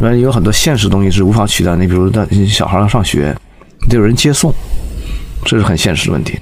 [0.00, 3.32] 那有很多现实东西是无法取代，你比如那小孩要上学，
[3.88, 4.52] 得有人接送，
[5.44, 6.36] 这是很现实的问题。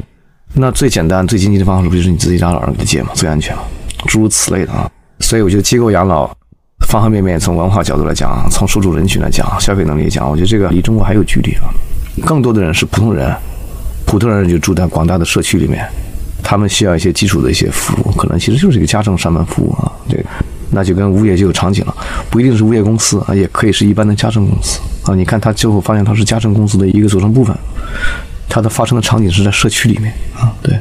[0.55, 3.11] 那最简单、最经济的方式不就是你自己家老人给他接吗？
[3.13, 3.63] 最安全嘛，
[4.07, 4.91] 诸如此类的啊。
[5.21, 6.27] 所以我觉得机构养老
[6.89, 11.69] 方方面面，从文化角度来讲，从收入人群来讲，消费能力讲，我觉得这个离中国还有距离啊。
[12.25, 13.31] 更多的人是普通人，
[14.07, 15.87] 普通人就住在广大的社区里面，
[16.43, 19.93] 他们需要一些基础的一些服务，可能其实就是一个家政上门服务啊。
[20.09, 20.25] 这个
[20.71, 21.95] 那就跟物业就有场景了，
[22.31, 25.15] 不一定是物业公司啊，也可以是一般的家政公司啊。
[25.15, 27.55] 你看他最后发现他是家政公司的一个组成部分。
[28.49, 30.75] 它的发生的场景是在社区里面啊，对，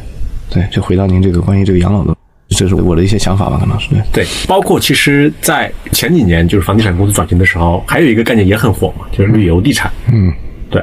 [0.50, 2.16] 对，就回到您这个关于这个养老的，
[2.50, 4.02] 这是我的一些想法吧，可能是对。
[4.14, 9.92] 对，包括其实，在前几年就是房地产公司转型的时候，还有一个概念也很火嘛，就是旅游地产。
[10.14, 10.32] 嗯，
[10.70, 10.82] 对。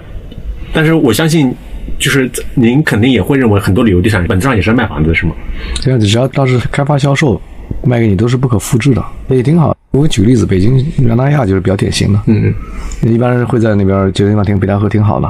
[0.73, 1.55] 但是我相信，
[1.99, 5.33] 就是您肯定也会认为，很多旅游地产本质上也是卖房子，是吗？
[5.81, 7.41] 这样子，只要当时开发销售
[7.85, 9.77] 卖给你都是不可复制的，那也挺好。
[9.93, 12.21] 我举个例子，北京元大亚就是比较典型的。
[12.27, 12.55] 嗯
[13.03, 15.29] 嗯，一般人会在那边觉得地方挺北戴河挺好的。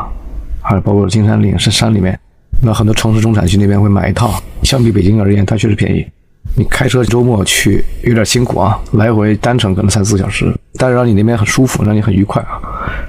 [0.62, 2.18] 还有包括金山岭是山里面，
[2.62, 4.40] 那很多城市中产区那边会买一套。
[4.62, 6.06] 相比北京而言，它确实便宜。
[6.56, 12.60] 你开车周末去有点辛苦啊，来回单程可能三四个小时，但是让你那边很舒服，让你很愉快啊。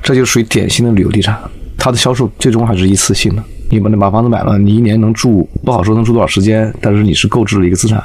[0.01, 1.37] 这就属于典型的旅游地产，
[1.83, 3.43] 它的销售最终还是一次性的。
[3.69, 8.01] 你把那把房子买了，你一年能住不好说能住多少时间，但是你是购置了一个资产，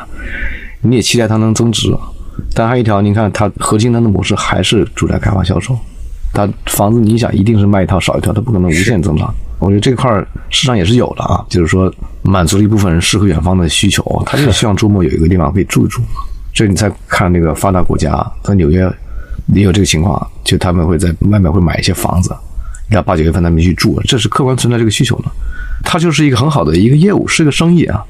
[0.81, 1.97] 你也期待它能增值。
[2.55, 5.79] 但还有一条，你看它核心它的模式还是住宅开发销售。
[6.35, 9.33] 它房子，你想一定是卖一套少一套，它不可能无限增长。
[9.61, 10.11] 我觉得这块
[10.51, 16.03] 市场也是有的啊，就是说满足了一部分人诗和远方的需求，他就是希望周末有一个地方可以住一住。
[16.53, 18.93] 所以你再看那个发达国家，在纽约
[19.55, 22.35] 也有这个情况，就他们会在外面会买一些房子，
[22.91, 25.25] 要八九月份他们去住，这是客观存在这个需求的。
[25.85, 28.03] 它就是一个很好的一个业务，是个生意啊，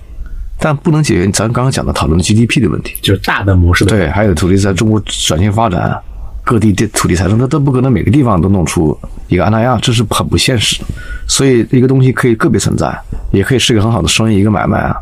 [0.58, 3.90] 但不能解决咱刚刚讲的讨论 GDP 的问题，就是大的模式的。
[3.90, 5.98] 对，还有土地在中国转型发展。
[6.44, 10.86] 各地的土地财政，它都不可能每个地方都弄出一个安那亚，这是很不现实的。
[11.26, 12.98] 所以，一个东西可以个别存在，
[13.32, 14.96] 也可以是一个很好的生意，一个买卖啊。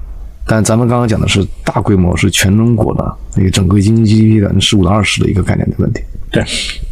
[0.45, 6.03] 但咱们刚刚讲的是大规模，是全中国的那个整个经济 GDP 百分之十五到二十的一个概念的问题。
[6.33, 6.45] 对，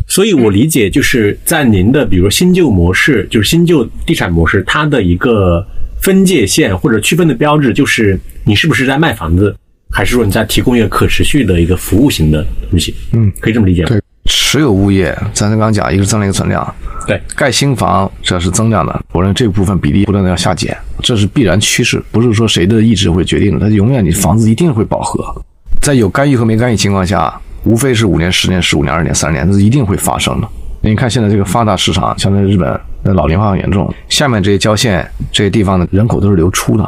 [0.06, 5.66] 所以我理解就是在您的比如说新旧模式，就是新旧地产模式，它的一个
[6.00, 9.54] 分界线或者区分的标志，就是你是不是在卖房子，
[9.90, 12.94] 还是说你在提供一个可持续的一个服务型的东西？
[13.12, 13.88] 嗯，可以这么理解吗？
[13.88, 14.00] 对。
[14.26, 16.74] 持有物业，咱刚刚讲，一个是增量，一个存量。
[17.06, 25.44] 对，盖新房这是增量的，我认为这部分比例不断的要下减，这是必然趋势，不是说谁的意志会决定的，它永远你房子一定会饱和，
[25.82, 30.48] 在有干预和没干预情况下，无非是五年、十年、十五年、二十年、三十年，这是一定会发生的。
[30.80, 36.86] 你看现在这个发达市场，像在日本，那老龄化很严重，下面这些郊县这些地方的人口都是流出的，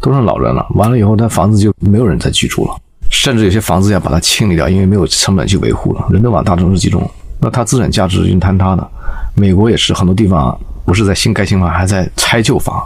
[0.00, 2.76] 都是老人了，完了以后，那房子就没有人再居住了。
[3.10, 7.10] 甚至有些房子要把它清理掉，因为没有成本去维护了，人都往大城市集中，
[7.40, 8.86] 那它资产价值已经坍塌了。
[9.34, 12.82] 美国也是很多地方不是在新盖新房，还在拆旧房，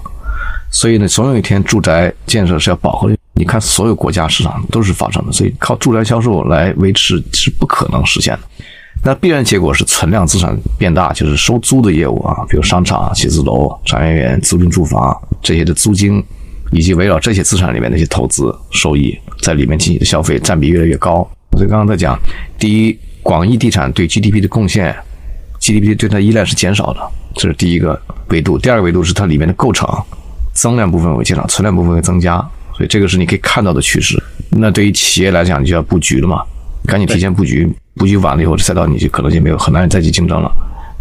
[0.72, 3.16] 所以呢，总有一天住宅建设是要饱和的。
[3.34, 8.40] 你看，所有国家市场都是发生的，所以靠住宅销售来维持是不可能实现的。
[9.04, 16.20] 那必然结果是存量资产变大，就是收租的业务啊，比如商场、写字楼、产业园、租赁住房这些的租金。
[16.74, 21.16] 以及围绕这些资产里面的一些投资收益，在里面进行的消费占比越来越高。
[21.50, 22.18] 所以刚刚在讲，
[22.58, 24.96] 第一，广义地产对 GDP 的贡献
[25.60, 27.00] ，GDP 对它依赖是减少的，
[27.34, 28.56] 这是第一个维度。
[28.56, 29.86] 第二个维度是它里面的构成，
[30.52, 32.36] 增量部分会减少，存量部分会增加。
[32.74, 34.20] 所以这个是你可以看到的趋势。
[34.50, 36.42] 那对于企业来讲，你就要布局了嘛，
[36.86, 40.50] 赶紧提前布局，布局晚了以后，这赛道你就可能就没有很难再去竞争了。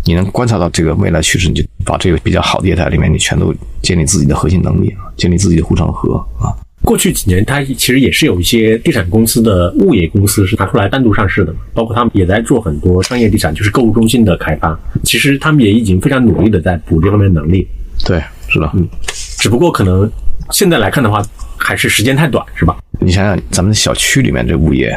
[0.06, 6.52] 你能观察到这个未来趋势，你就把这个比较好的业态里面，你全都建立自己的核心能力啊，建立自己的护城河啊。
[6.84, 14.78] 过去几年，它其实也是有一些地产公司的物业公司是拿出来单独上市的，包括他们也在做很多商业地产，就是购物中心的开发。
[15.04, 17.68] 其实他们也已经非常努力的在补这方面能力。
[18.04, 18.88] 对，是的，嗯，
[19.42, 20.08] 只不过可能
[20.52, 21.20] 现在来看的话，
[21.58, 22.78] 还是时间太短，是吧？
[23.00, 24.96] 你想想，咱们小区里面这物业，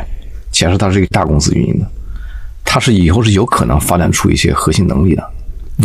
[0.51, 1.87] 假设它是一个大公司运营的。
[2.63, 5.23] 它是以后是有可能发展出一些核心能力的。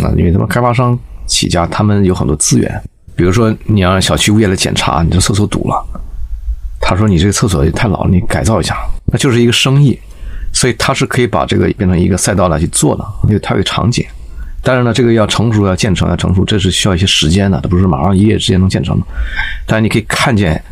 [0.02, 2.82] 啊，因为他们开发商起家，他们有很多资源，
[3.16, 5.82] 比如说你让小区物业来检查，你这厕所堵了，
[6.82, 9.98] 他说你这个厕所也太老了，你改造一下，那就是一个生意，
[10.52, 14.04] 所以他是可以把这个变成一个赛道来去做的，因为它有场景。
[14.62, 19.06] 但是呢，这个要成熟、要建成、要成熟，这是需要一些时间的，它不是马上一夜之间能建成的。
[19.66, 20.62] 但是你可以看见，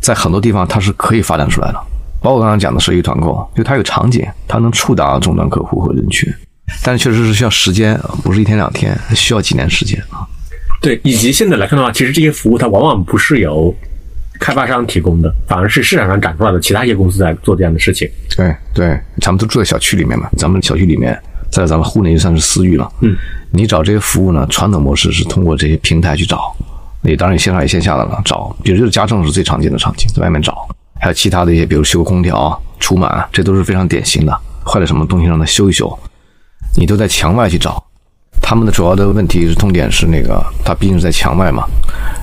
[0.00, 1.78] 在很多地方它是可以发展出来的，
[2.20, 6.32] 包括刚刚讲的社区团购，就它有场景，它能触达终端客户和人群。
[6.82, 10.26] 但确实是需要时间，不是一天两天，需要几年时间啊。
[10.80, 13.74] 对，以及现在来看的话，其实这些服务它往往不是由
[14.38, 18.08] 开发商提供的，反而是市场上长出来的其他一些公司在做这样的事情。
[18.36, 21.18] 对对，咱们都住在小区里面嘛，咱们小区里面，
[21.50, 22.90] 在咱们户内就算是私域了。
[23.00, 23.16] 嗯，
[23.50, 26.54] 你找这些服务呢，传统模式是通过这些平台去找，
[27.02, 30.66] 你当然线上也线下的了找，比如就是家政是最常见的场景，在外面找，
[31.00, 35.98] 还有其他的一些，比如修空调、除螨，这都是非常典型的，坏了什么东西让它修一修。
[36.78, 37.82] 你都在墙外去找，
[38.42, 41.64] 他们的主要的问题是痛点是那个，它毕竟是在墙外嘛，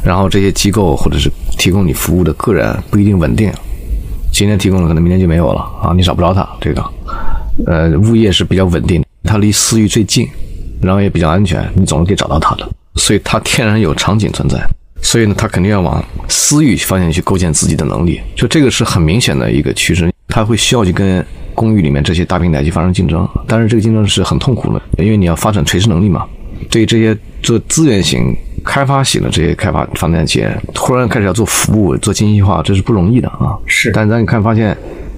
[0.03, 3.51] 然后这些机构或者是提供你服务的个人不一定稳定，
[4.31, 6.83] 今天提供了可能明天就没有了啊，你找不着他这个，
[7.65, 10.27] 呃，物业是比较稳定，它离私域最近，
[10.81, 14.59] 然后也比较安全，你总是可以找到它的，所以它天然有场景存在，
[15.01, 21.25] 所以呢，它肯定要往私域方向去构建自己的能力，就这个是很明显的一个趋势，它会需要去跟。
[21.55, 26.25] 公寓里面这些大平台去发生竞争，但是这个竞争是很痛苦的，因为你要发展垂直能力嘛。
[26.71, 33.55] 对于这些做资源型、开发型的这些开发房地产企业，突然开始要做服务、做精细化，这是不容易的啊。
[33.67, 34.75] 是，但咱你看发现，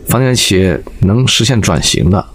[0.10, 2.26] 房地产企业能实现转型的，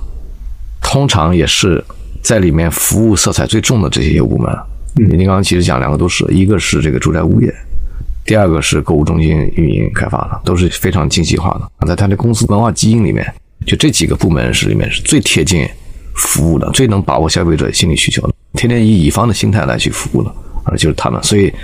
[0.90, 1.83] 通常也是
[2.20, 4.53] 在里面服务色彩最重的这些业务部门。
[4.96, 7.55] 您刚刚其实讲两个都是，一个是这个住宅物业，
[8.24, 13.24] 第二个是购物中心运营开发的，都是非常精细化的，在它的公司文化基因里面。
[13.64, 15.64] 就这几个部门是里面是最贴近
[16.16, 20.31] 服务的，最能把握消费者心理需求的，天天以乙方的心态来去服务的，
[20.64, 21.55] 啊，就是他们，所以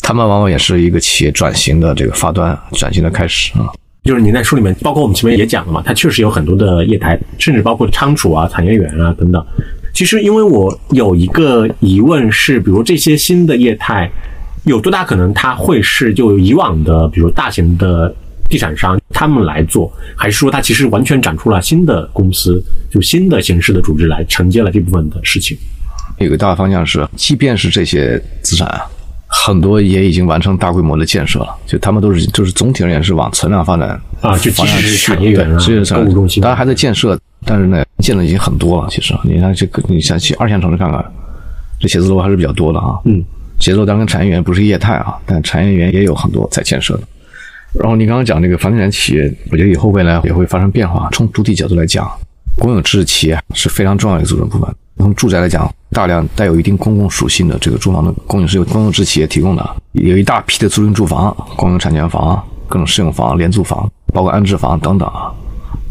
[0.00, 3.66] 他们往往也是一个企业转型的这个发端，转型的开始啊。
[4.04, 9.44] 就是您在书里面，包括我们前面也讲了嘛，它确实有很多的业态，甚至包括仓储啊、产业园啊等等。
[9.94, 14.10] 其实，因为我有一个疑问是，比如这些新的业态，
[14.64, 18.14] 有多大可能它会是就以往的，比如大型的。
[18.48, 22.60] 地产商他们来做，还是说它其实完全展出了新的公司，
[22.90, 25.56] 就新的形式的组织来承接了这部分的事情？
[26.18, 28.82] 有个大方向是，即便是这些资产啊，
[29.32, 33.88] 很多也已经完成大规模的建设了，就他们都是就是总体而言是往存量发展
[34.20, 35.58] 啊，就即使是产业园啊、
[35.94, 38.88] 购物中心，当然还在建设，但是呢，建的已经很多了。
[38.90, 41.04] 其实你看这个，你想去二线城市看看，
[41.78, 42.98] 这写字楼还是比较多的啊。
[43.04, 43.22] 嗯，
[43.60, 47.02] 写字楼当然跟产业园不是业态啊，但产业园也有很多在建设的。
[47.72, 51.08] 然后你刚刚讲这个房地产企业，我觉得以后未来也会发生变化。
[51.12, 52.10] 从主体角度来讲，
[52.58, 54.68] 公有制企业是非常重要的一个组成部分。
[55.00, 65.32] 从住宅来讲，大量带有一定公共属性的这个住房的供应是由公有制企业提供的，有一大批的租赁住房、公有产权房、各种适用房、廉租房，包括安置房等等啊。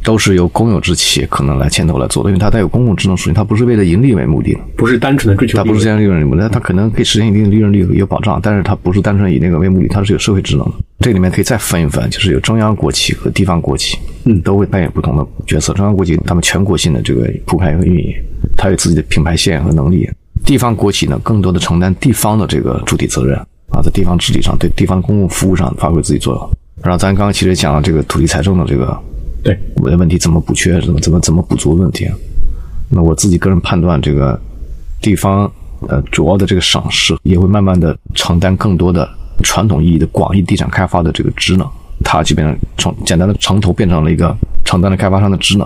[0.02, 10.72] 都是由公有制企业可能来牵头来做的，因为它带有公共职能属性，它不是为了盈利为目的的，不是单纯的追求，它不是这样利润为目的，它可能可以实现一定的利润率有保障，但是它不是单纯以那个为目的，它是有社会职能的。
[11.02, 15.74] 这里面可以再分一分，就是有中央国企和地方国企，嗯，都会扮演不同的角色。
[15.74, 18.16] 中央国企他们全国性的这个铺开和运营，
[18.58, 20.10] 它有自己的品牌线和能力；
[20.46, 23.38] 地方国企呢，更多的承担地方的这个主体责任
[23.72, 26.50] 啊，在地方治理上对地方公共服务上发挥自己作用。
[26.84, 28.98] 然后咱刚刚其实讲了这个土地财政的这个。
[29.42, 32.06] 对我的问题怎么补缺，怎么怎么怎么补足问题？
[32.90, 34.38] 那我自己个人判断，这个
[35.02, 35.50] 地方
[35.88, 39.10] 呃主要的这个省市也会慢慢的承担更多的
[39.42, 41.66] 传统意义的广义地产开发的这个职能，
[42.04, 44.36] 它就变成从简单的城投变成了一个
[44.66, 45.66] 承担了开发商的职能。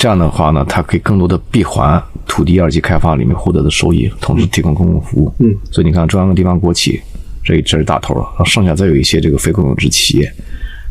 [0.00, 5.30] 这样的话呢，它可以更多的闭环土地二级开发里面获得的收益，同时提供公共服务。
[5.40, 6.98] 嗯，所以你看中央跟地方国企
[7.44, 10.32] 这这是大头然后剩下再有一些这个非公有制企业，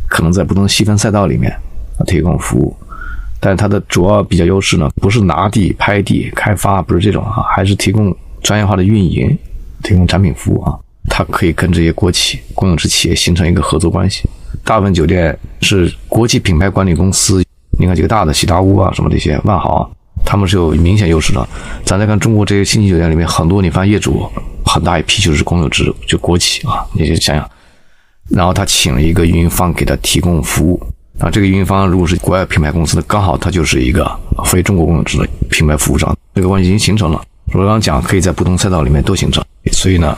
[0.07, 1.51] 可能在不同细分赛道里面。
[2.07, 2.73] 提供服务，
[3.41, 9.37] 但是它的主要比较优势呢，不是拿地、拍地、开发，不是这种啊，还是提供专业化的运营，
[9.83, 10.79] 提供产品服务啊。
[11.09, 14.23] 它可以跟这些国企、公有制企业形成一个合作关系。
[14.63, 17.43] 大部分酒店是国际品牌管理公司，
[17.79, 19.89] 你看几个大的喜达屋啊，什么这些万豪啊，
[20.25, 21.47] 他们是有明显优势的。
[21.85, 24.29] 咱再看中国这些星级酒店里面，很多你发现业主
[24.65, 27.49] 很大一批就是公有制，就国企啊，你就想想，
[28.29, 30.81] 然后他请了一个运营方给他提供服务。
[31.19, 34.09] 啊，这个运营方如果是国外品牌公司的，刚好它就是一个
[34.45, 37.21] 非中国公有制的品牌服务商，这个关系已经形成了。
[37.51, 39.43] 我刚刚讲，可以在不同赛道里面都形成。
[39.71, 40.17] 所以呢，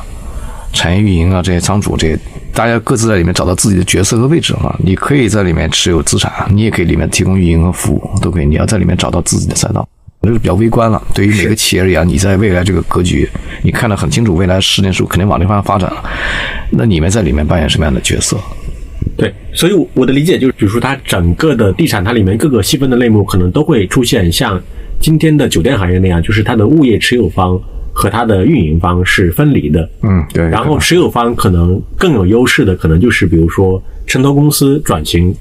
[0.74, 2.20] 产业运营啊，这些仓储这些，
[2.54, 4.76] 大家各自在里面找到自己的角色和位置啊。
[4.84, 8.46] 你可以在里面持有资产，你也可以里面提供运营和服务，都可以。
[8.46, 9.88] 你要在里面找到自己的赛道。
[10.24, 11.02] 这是比较微观了。
[11.16, 13.28] 对于每个企业而言，你在未来这个格局，
[13.64, 16.04] 你看得很清楚，未来十年、十五肯定往这方向发展了。
[16.70, 18.38] 那你们在里面扮演什么样的角色？
[19.18, 24.62] 对，所以我的理解就是，比如说它整个的地产，它里面各个细分的类目可能都会出现像
[25.00, 27.60] 今天的酒店行业那样，就是它的物业持有方
[28.02, 29.88] 和它的运营方是分离的。
[30.02, 30.50] 嗯，对。
[30.50, 35.32] 然后持有方可能更有优势的，可能就是比如说城投公司转型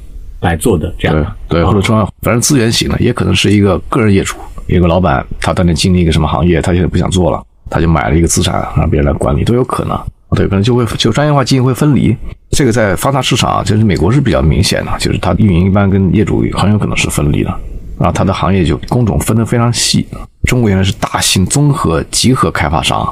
[0.42, 1.36] 来做的这样。
[1.48, 4.36] 对，或者说反正资源型的，也可能是一个个人业主，
[4.66, 9.98] 一个老板，他当年经历一个什么行业，他现在不想做了，他就买了一个资产让别人来管理，都有可能。
[10.36, 12.14] 对，可能就会就专业化经营会分离。
[12.50, 17.52] 这个在发达市场，就是美国是比较明显的，就是它运营一般跟业主很有可能是分离的，
[18.00, 20.08] 然后它的行业就工种分得非常细。
[20.44, 23.06] 中国原来是大型综合集合开发商，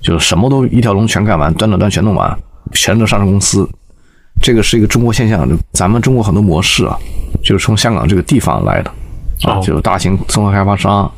[0.00, 2.34] 就是什么都一条龙全干完，端到端全弄完，
[2.72, 3.68] 全都上市公司。
[4.40, 6.96] 这个是一个中国现象，咱们中国很多模式啊，
[7.44, 8.90] 就是从香港这个地方来的
[9.42, 11.08] 啊，就是大型综合开发商，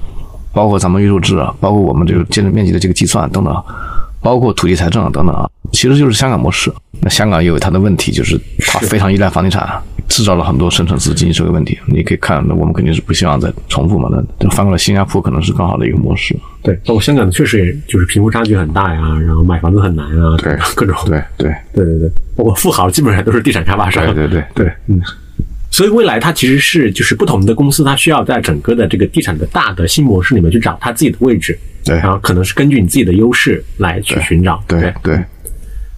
[0.53, 3.65] 包括咱们预售制，包括我们这个建筑面积的这个计算等等。
[4.21, 6.73] 包括土地财政等等啊，其实就是香港模式。
[7.03, 11.79] 那香港也有它的问题，就是它非常依赖房地产，制造了很多深层次经济社会问题。
[11.87, 14.09] 你可以看，那我们肯定是不希望再重复嘛。
[14.39, 16.37] 那翻过来，新加坡可能是更好的一个模式。
[16.63, 20.97] 对，包括香港确实也就是贫富差距很大呀，然后买房子很难啊，对，各种。
[21.07, 24.05] 对对对对对，包括富豪基本上都是地产开发商。
[24.07, 25.01] 对对对对，嗯。
[25.71, 31.59] 所以未来它其实是就是不同的公司，它需要在整个的这个地产的大的新模式里面去找它自己的位置。
[31.85, 34.63] 对，然后可能是根据你自己的优势来去寻找。
[34.69, 35.19] 对对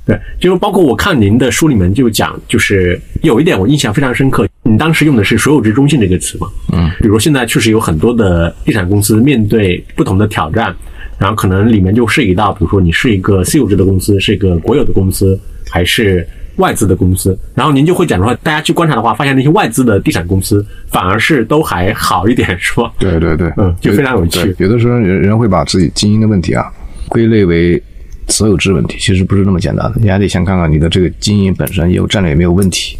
[0.06, 6.46] 对，就是包括我看您的书里面就讲，就是有一点我印象非常深刻，你当时用的是“所有制中心”这个词嘛。
[6.72, 6.88] 嗯。
[7.00, 10.74] 比如现在确实有很多的地产公司面对不同的挑战，
[11.18, 15.38] 然后可能里面就涉及到，比如说你是一个私有制的公司，是一个国有的公司，
[15.68, 16.26] 还是。
[16.56, 22.90] 外资的公司，然后您就会讲出来，大家去观察的话，发现那些外资的地产公司反而是都还好一点，是吧？
[22.98, 24.56] 对对对，嗯，就非常有趣。
[24.56, 26.72] 有的时候人人会把自己经营的问题啊
[27.10, 27.82] 归类为
[28.28, 30.00] 所有制问题，其实不是那么简单的。
[30.00, 32.96] 你还得先看看你的这个经营本身业务战略有没有问题，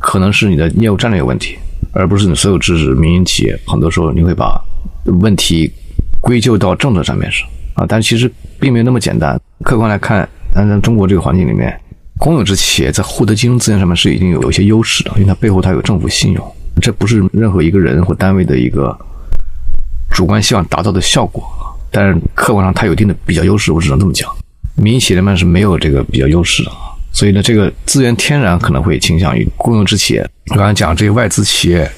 [0.00, 1.56] 可能是你的业务战略有问题，
[1.92, 3.58] 而不是你所有制是民营企业。
[3.66, 4.60] 很多时候你会把
[5.20, 5.70] 问题
[6.20, 9.40] 归咎到政策上面上啊，但其实并没有那么简单。
[9.64, 11.78] 客观来看，但在中国这个环境里面。
[12.20, 16.44] 公有制企业在获得金融资源上面是已经有有一些优势的，因为它背后它有政府信用，
[16.82, 18.92] 这不是任何一个人或单位的一个
[20.10, 21.48] 主观希望达到的效果，
[21.92, 24.28] 但是客观上它有一定的比较优势，我只能这么讲。
[24.78, 26.70] 民营企业们是没有这个比较优势的，
[27.12, 30.28] 所以呢，这个资源天然可能会倾向于公有制企业。
[30.50, 31.90] 我刚才讲这些外资企业，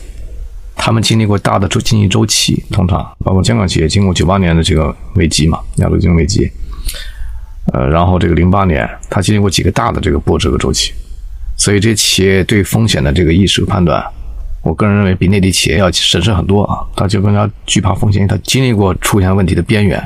[0.74, 6.50] 他们经历过大的周经济周期，通常包括香港企业经过九八年的这个危机嘛，亚洲金融危机。
[7.72, 10.92] 呃，然后这个零八年，它经历过几个大的这个波折和周期，
[11.56, 14.02] 所以这些企业对风险的这个意识和判断，
[14.62, 16.80] 我个人认为比内地企业要审慎很多啊。
[16.96, 20.02] 它就更加惧怕风险，它经历过出现问题的边缘，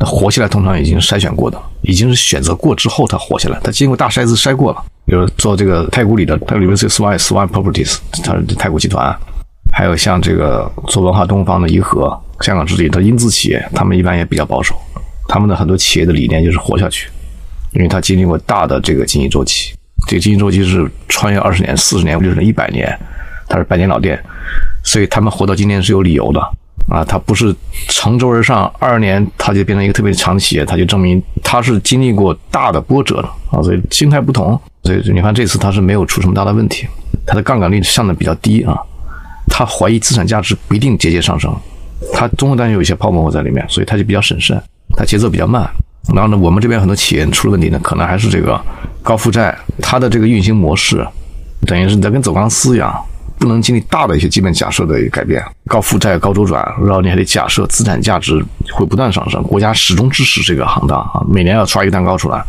[0.00, 4.82] 那活下来通常已经筛选过的，已经是选择过之后它活下来，它经过大筛子筛过了。
[5.04, 9.14] 比如做这个太古里的，它里面是 Swan Swan Properties，它是太古集团，
[9.72, 14.74] 还有像这个做文化东方的颐和，香港置地的英资企业，他们一般也比较保守。
[15.28, 17.10] 他们的很多企业的理念就是活下去，
[17.74, 19.74] 因为他经历过大的这个经济周期，
[20.08, 22.98] 这个经济周期是穿越二十年、四十年、六十年、一百年，
[23.48, 24.18] 它是百年老店，
[24.82, 26.40] 所以他们活到今天是有理由的
[26.88, 27.04] 啊！
[27.04, 27.54] 它不是
[27.88, 33.62] 乘舟而上，二年它就变成一个特别强的企业，它就证明它是经历过大的波折的啊！
[33.62, 36.86] 所以心态不同，所以你看这次它是没有出什么大的问题，
[37.26, 38.78] 它的杠杆率上的比较低啊，
[39.48, 41.54] 他怀疑资产价值不一定节节上升，
[42.12, 44.60] 他综合担心有一些泡沫在里面，所以他就比较审慎。
[44.96, 45.70] 它节奏比较慢，
[46.12, 48.60] 然后呢，我们这边很多企业出了问题呢，可能还是这个
[49.04, 51.06] 高负债，它的这个运行模式，
[51.64, 52.92] 等于是你在跟走钢丝一样，
[53.40, 58.38] 不能经历大的一些基本假设的改变，高负债、高周转，然后你还得假设资产价值
[58.72, 62.44] 会不断上升，国家始终支持这个行当啊，每年要刷一个蛋糕出来，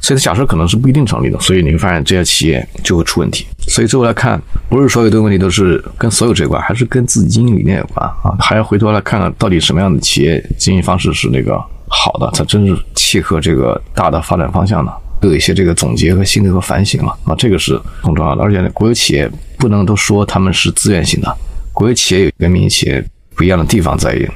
[0.00, 3.46] 所以假设可能是不一定成立的，所以你会发现这些企业就会出问题。
[3.68, 11.62] 所以最后来看，不是所有的问题都是跟所有这关，还是跟自己经营理念有关啊，还要回头来看看到底什么样的企业经营方式是那个。
[11.94, 14.90] 好的，它真是契合这个大的发展方向的，
[15.22, 18.42] 都有一些这个总结和心得和反省了啊，这个是很重要的。
[18.42, 21.36] 而且呢国有企业不能都说他们是资源型的，
[21.72, 23.02] 国有企业有跟民营企业
[23.36, 24.28] 不一样的地方在于，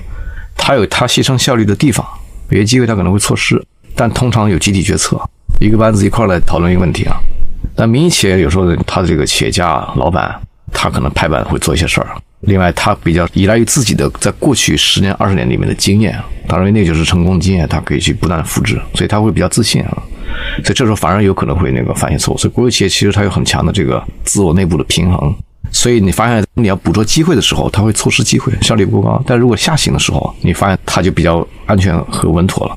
[0.57, 2.07] 它有它牺牲效率的地方，
[2.51, 3.61] 有些机会它可能会错失，
[3.97, 5.21] 但通常有集体决策，
[5.59, 7.17] 一个班子一块来讨论一个问题啊。
[7.75, 10.41] 但民营企业有时候他的这个企业家老板，
[10.73, 12.17] 他可能拍板会做一些事儿。
[12.41, 16.17] 另外，他比较依赖于自己的在过去十年、二十年里面的经验，
[16.47, 20.03] 他认为那就是成功经验，他可以去不断的复制，所以他会比较自信啊。
[20.63, 22.39] 所以这时候反而有可能会那个犯些错误。
[22.39, 25.35] 所以国有企业其实它有很强的这个自我内部的平衡，
[25.73, 29.21] 所以你发现你要捕捉机会的时候，它会错失机会，效率不高。
[29.27, 32.77] 但如果下行的时候，你发现它就比较安全和稳妥了。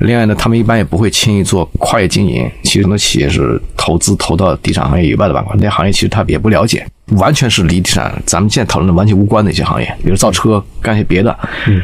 [0.00, 2.50] 另外呢，他们一般也不会轻易做跨业经营。
[2.64, 11.30] 其实很多企业是投资投到地产行业以外的板块，那些行业其实他也不了解，完全是离地产咱们现在讨论的完全无关的一些行业，比如造车，干些别的，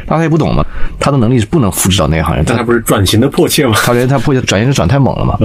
[0.07, 0.65] 大家也不懂嘛。
[0.99, 3.75] 他的能力是不能复制到那个行业，但他不是转型的迫切吗？
[3.77, 5.39] 他觉得他迫切转型是转太猛了嘛，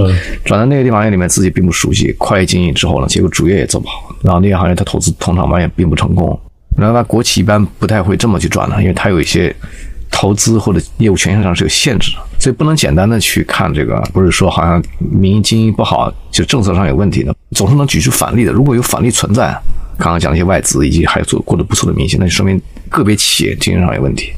[0.44, 6.38] 转到那个地方业里面自己并不熟悉，跨业经营之后呢，结果主业也做不好，然后那个行业他投资通常嘛也并不成功。
[6.76, 9.54] 然后呢，国企一般不太会这么去转的，因为他有一些。
[10.10, 18.52] 投资或者业务权限上是有限制的，所以不能简单的去看这个，不是说好像民营经营不好就政策上有问题的，总是能举出反例的。
[18.52, 19.48] 如果有反例存在，
[19.98, 24.32] 刚刚讲那些外资以及还有做过得不错的明星，那就说明个别企业经营上有问题。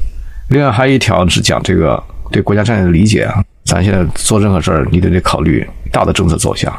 [0.49, 2.01] 另外还有一条是讲这个
[2.31, 6.73] 对国家战略的理解啊，咱现在做任何事儿，你都得考虑大的政策走向，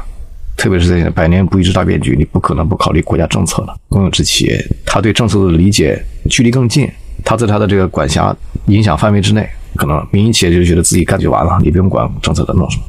[0.57, 3.75] 特别是在百年不遇之大变局，你不可能不考虑国家政策的。
[3.89, 6.91] 公有制企业，他对政策的理解距离更近。
[7.25, 8.35] 他在他的这个管辖
[8.67, 12.83] 影响范围之内，可能民营企业就觉得自己干就完了，你不用管政策的弄什么，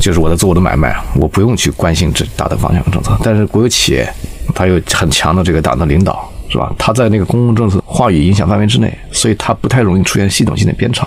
[0.00, 3.16] 就是我在做我的买卖，我不用去关心这大的方向和政策。
[3.22, 4.12] 但是国有企业，
[4.54, 6.72] 它有很强的这个党的领导，是吧？
[6.78, 11.06] 他在那个公共政策话语影响范围之内，所以它不太容易出现系统性的偏差。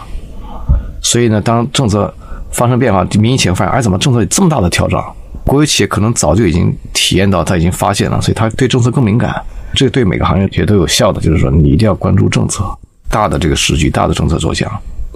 [1.01, 2.13] 所以呢，当政策
[2.51, 5.01] 发生变化，民营企业发现，哎，怎么政策有这么大的调整？
[5.45, 9.35] 国有企业可能早就已经体验到，他已经发现了，所以他对政策更敏感。
[9.75, 12.63] 这个对每个行业也都有效的，就是说你一定要关注政策，
[13.09, 14.71] 大的这个时局，大的政策走向，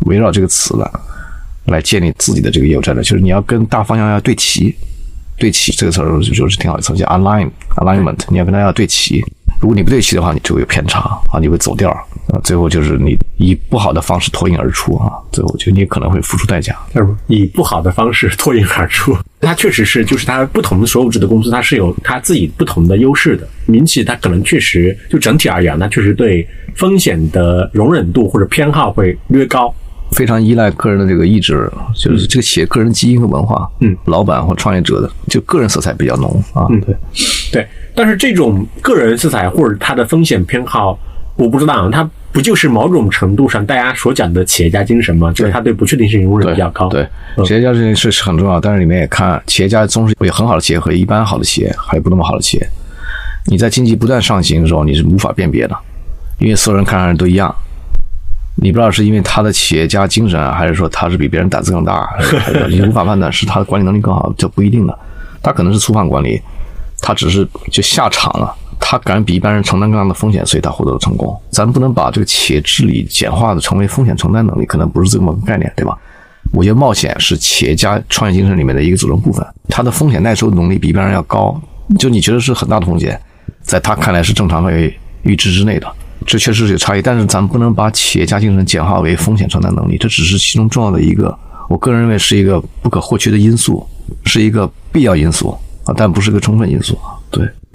[0.08, 0.92] 围绕这个词了，
[1.66, 4.76] 来建立自己的这个业务战略，就是你要跟大方向要对齐，
[5.38, 9.24] 对齐这个词儿就是挺好的词，叫 align alignment，你要跟它要对齐。
[9.60, 11.00] 如果你不对齐的话，你就会有偏差
[11.32, 16.76] 啊，你会走调啊，最后就是你以不好的方式脱颖而出啊，最后就你可能会付出代价。
[17.28, 23.48] 以不好的方式脱颖而出， 它确实是，就是它不同的所有制的公司，它是有它自己不同的优势的。
[23.66, 29.74] 民企它可能确实就整体而言，它确实对风险的容忍度或者偏好会略高，
[30.12, 36.96] 非常依赖个人的这个意志，就是这个企业个人基因和文化，嗯，老板或创业者的就个人色彩比较浓啊，对，
[37.52, 37.68] 对。
[37.94, 40.98] 但是这种个人色彩或者他的风险偏好，
[41.36, 45.32] 我不知道，他不就是某种程度上大家所讲的企业家精神吗？
[45.34, 46.88] 就是他对不确定性容忍比较高。
[46.90, 47.08] 对，
[47.46, 52.70] 企业家这件事是很重要，但是里面也看企业家总是有很好的企业和一般好的企业，还有不那么好的企业。
[53.48, 55.76] 你在经济不断上行的时候，你是无法辨别的，
[56.40, 57.54] 因为所有人看上去都一样。
[58.60, 62.08] 你不知道是因为他的企业家精神，还是说他是比别人胆子更大，
[62.70, 64.98] 你无法判断是他的管理能力更好，这不一定的。
[65.42, 66.42] 他可能是粗放管理。
[67.00, 71.40] 他只是就下场了，他敢比一般人承担更大的风险，所以他获得了成功。
[71.52, 75.96] 咱不能把这个企业治理简化的成为风险承担能力，可能不是这么个概念，对吧？
[76.52, 81.56] 我觉得冒险是企业家创业精神里面的一个组成部分，他的风险耐受能力比一般人要高。
[82.00, 83.18] 就你觉得是很大的风险，
[83.62, 85.88] 在他看来是正常范围预知之内的，
[86.26, 87.02] 这确实是有差异。
[87.02, 91.38] 但是咱们不能把企业家精神简化为风险承担能力，这只是其中重要的一个，
[91.70, 93.88] 我个人认为是一个不可或缺的因素，
[94.26, 95.58] 是一个必要因素。
[95.86, 96.98] 啊，但不是个充分因素。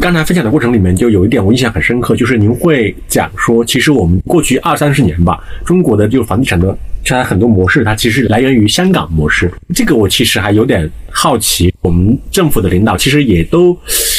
[0.03, 9.50] 对，刚才分享的过程里面就有一点我印象很深刻，就是您会讲说，其实我们过去二三十年吧，中国的就房地产的现在很多模式，它其实来源于香港模式。
[9.72, 13.78] 这个我其实还有点好奇，我们政府的领导其实也都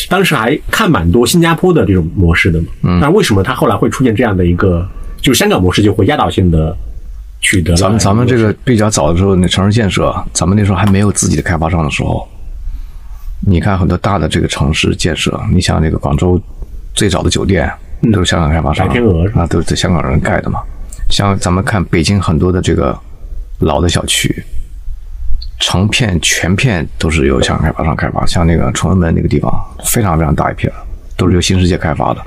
[0.09, 2.67] 当时还看蛮多新加坡的这种模式的嘛。
[2.83, 4.87] 嗯，那为什么它后来会出现这样的一个，
[5.21, 6.75] 就是香港模式就会压倒性的
[7.41, 7.75] 取得？
[7.75, 12.25] 咱们咱们这个比较早的时候，那城市建设，咱们那时候还没有自己的开发商的时候。
[13.45, 16.41] 你看很多大的这个城市建设，你像那个广州
[16.93, 17.71] 最早的酒店
[18.11, 18.87] 都是香港开发商，
[19.35, 20.61] 啊，都是在香港人盖的嘛。
[21.09, 22.97] 像咱们看北京很多的这个
[23.59, 24.43] 老的小区，
[25.59, 28.25] 成片全片都是由香港开发商开发。
[28.25, 29.51] 像那个崇文门那个地方，
[29.83, 30.71] 非常非常大一片，
[31.17, 32.21] 都是由新世界开发的。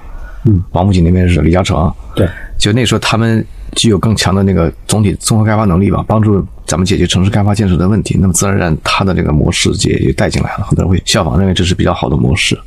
[0.45, 1.93] 嗯，王府井那边是李嘉诚。
[2.15, 3.45] 对，就那时候他们
[3.77, 6.45] 具有更强的那个总体综合开发能力吧，帮助。
[6.67, 10.65] 咱们解决城市开发建设的问题，那么自然而然，它的这个模式也就带进来了。
[10.65, 12.59] 很多人会效仿，认为这是比较好的模式。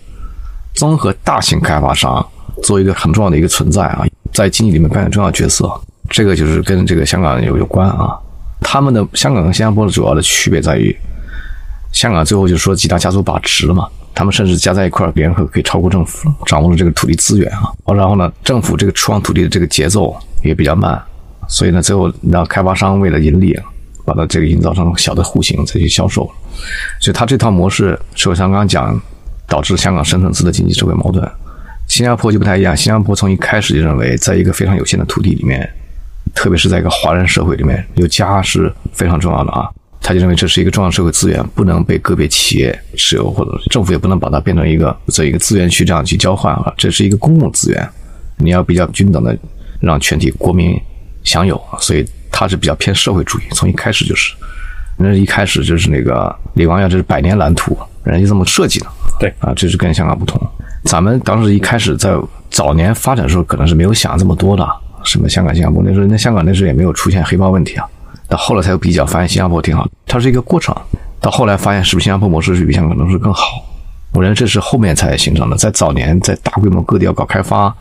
[0.73, 2.25] 综合大型开发商
[2.63, 5.69] 作为一个很重要的一个存在啊，在经济里面扮演重要角色。
[6.09, 8.17] 这个就是跟这个香港有有关啊。
[8.61, 10.95] 他们的香港跟新加坡的主要的区别在于，
[11.91, 17.71] 香港最后就是说几大家族把持了嘛，他们甚至加在一块儿联合可以超过政府，掌握了这个土地资源啊。
[17.93, 21.01] 然后呢，政府这个出让土地的这个节奏也比较慢，
[21.47, 23.59] 所以呢，最后让开发商为了盈利。
[24.05, 26.23] 把它这个营造成小的户型再去销售，
[26.99, 28.99] 所以他这套模式，就像刚刚讲，
[29.45, 31.29] 导致香港深层次的经济社会矛盾。
[31.87, 35.69] 新加坡就不太一样，新加坡从一开始就认为，在一个非常有限的土地里面，
[36.33, 39.69] 特别是在一个华人社会里面，有家是非常重要的啊。
[40.09, 47.87] 他就认为这是一个重要社会资源，不能被个别企业持有，或者政府也不能把它变成一个这一个资源去这样去交换啊，这是一个公共资源，
[48.37, 49.37] 你要比较均等的
[49.79, 50.75] 让全体国民
[51.23, 54.33] 享有，所以他是比较偏社会主义，从一开始就是，
[54.97, 58.87] 那一开始就是那个李光耀，这是百年蓝图，人家就这么设计的，
[59.19, 60.41] 对啊，这是跟香港不同。
[60.85, 62.17] 咱们当时一开始在
[62.49, 64.67] 早年发展的时候，可能是没有想这么多的，
[65.03, 67.87] 什么香港、新加坡那时候，那香港那时候也没有出现黑帮问题啊。
[68.29, 70.75] 到后来才有比较，发现新加坡挺好，它是一个过程。
[71.19, 73.65] 到后来发现是不是新加坡模式是比香港可能是更好？
[74.13, 75.57] 我认为这是后面才形成的。
[75.57, 77.75] 在早年在大规模各地要搞开发，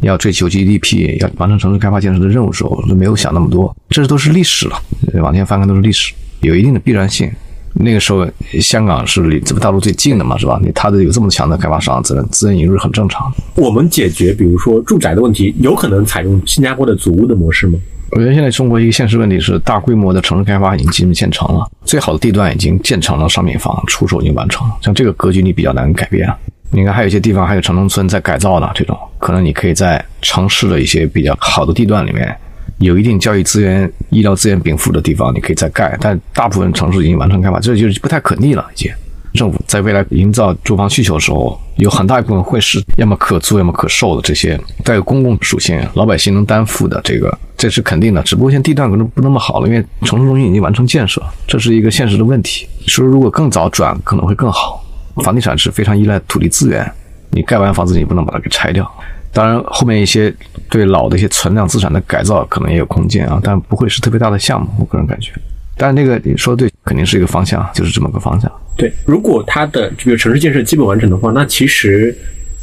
[0.00, 4.80] 要追求 GDP，要完成城市开发建设的任务时候，都没有想那么多，这都是历史了。
[5.22, 7.30] 往前翻看都是历史，有一定的必然性。
[7.78, 8.26] 那个时候
[8.60, 10.58] 香港是离这个大陆最近的嘛，是吧？
[10.62, 13.62] 你它的有这么强的开发商，自然资源引入是很正常的。
[13.62, 17.78] 我们解决比如说住宅的问题，有可能采用新加坡的组屋的模式吗？
[18.12, 26.32] 我觉得现在中国一个现实问题是，大规模的城市开发已经基本建成了，最好的地段已经建成了，商品房出售已经完成了，像这个格局你比较难改变。
[26.70, 32.34] 你看，还有一些地方还有城中村在改造的这种，可能你可以在城市的一些比较好的地段里面，
[32.78, 35.96] 有一定教育资源、医疗资源禀赋的地方，你可以再盖。
[36.00, 38.90] 但大部分城市已经完成开发，这就是不太可逆了，已经。
[39.36, 48.22] 政府在未来营造住房需求的时候，有很大一部分会是要么可租，要么可售的这些带有公共属性、老百姓能担负的，这个这是肯定的。
[48.22, 52.66] 只不过现在地段可能不那么好了，因为城市中心已经完成建设，这是一个现实的问题。
[52.86, 54.82] 说如果更早转可能会更好。
[55.24, 56.92] 房地产是非常依赖土地资源，
[57.30, 58.86] 你盖完房子你不能把它给拆掉。
[59.32, 60.30] 当然，后面一些
[60.68, 65.32] 对老的一些存量资产的改造可能也有空间啊，但不会是特别大的项目，我个人感觉。
[65.74, 68.52] 但是那个你说对，肯定是一个方向，就是这么个方向。
[68.76, 72.14] 对，如果它的比如城市建设基本完成的话，那其实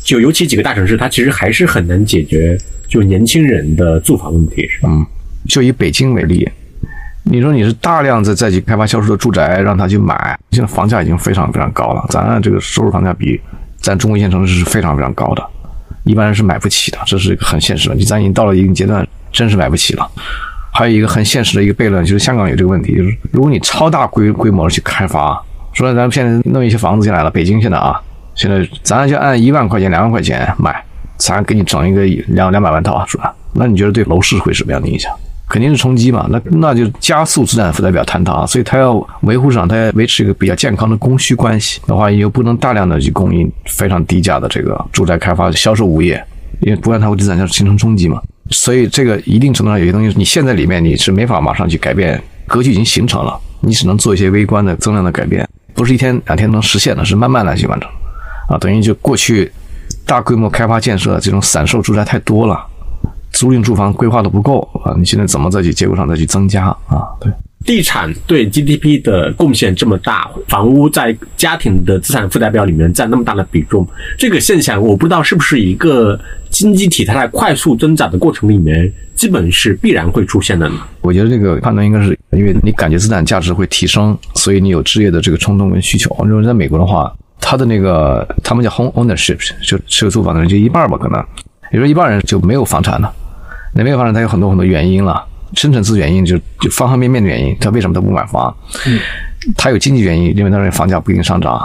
[0.04, 2.58] 就尤其几个大城市，它其实还是很难解决
[2.88, 4.90] 就年轻人的住房问题，是吧？
[4.92, 5.06] 嗯，
[5.48, 6.48] 就以北京为例，
[7.24, 13.40] 你说你是大量的再去开发销售的住宅，让他去买，现在房价已经非常非常高了，咱这个收入房价比
[13.82, 15.44] 咱中国一线城市是非常非常高的，
[16.04, 18.06] 一般人是买不起的，这是一个很现实的问题。
[18.06, 20.08] 咱已经到了一定阶段，真是买不起了。
[20.72, 25.40] 还有一个很现实的一个悖论，就是香港有这个问题，就是如果你超大规规模的去开发，
[25.74, 28.00] 说咱们现在弄一些房子进来了，北京现在啊，
[28.36, 30.84] 现在咱就按一万块钱、两万块钱买，
[31.18, 33.34] 咱给你整一个两两百万套，是吧？
[33.54, 35.12] 那你觉得对楼市会什么样的影响？
[35.50, 46.24] 肯定是冲击嘛，那那就加速资产负债表坍塌，所以它要维护市场，它要维持一个比较健康的供需关系的话，又不能大量的去供应非常低价的这个住宅开发、销售物业，
[46.62, 48.20] 因为不然它会对资产价形成冲击嘛。
[48.50, 57.90] 所以这个一定程度上有些东西，你现在里面你是没法马上去改变，格局已经形成了，你只能做一些微观的增量的改变，不是一天两天能实现的，是慢慢来去完成。
[58.50, 59.52] 啊，等于就过去
[60.06, 62.66] 大规模开发建设这种散售住宅太多了。
[63.32, 64.94] 租赁住房规划的不够啊！
[64.96, 67.02] 你现在怎么再去结构上再去增加啊？
[67.20, 67.34] 对，
[67.64, 73.88] 地产对 GDP 的贡献这么大，房屋在家庭的资产负债表里面占那么大的比重，
[74.18, 80.76] 这个现象我不知道是不是一个经济体它在快速增长的过程里面，基本是必然会出现的呢？
[81.02, 86.14] 我觉得这个判断应该是因为你感觉资产价值会提升，所以你有置业的这个冲动跟需求。
[86.20, 91.24] 我认为在美国的话，他的那个他们叫 home ownership，就持有住房的人就一半吧，可能，
[91.72, 93.12] 也就一半人就没有房产了。
[93.74, 95.26] 那没有房产，它有很多很多原因了，
[95.56, 97.56] 深层次原因就就方方面面的原因。
[97.60, 98.56] 他为什么他不买房？
[98.88, 99.00] 嗯，
[99.58, 101.62] 他有经济原因，因为他认为房价不一定上涨，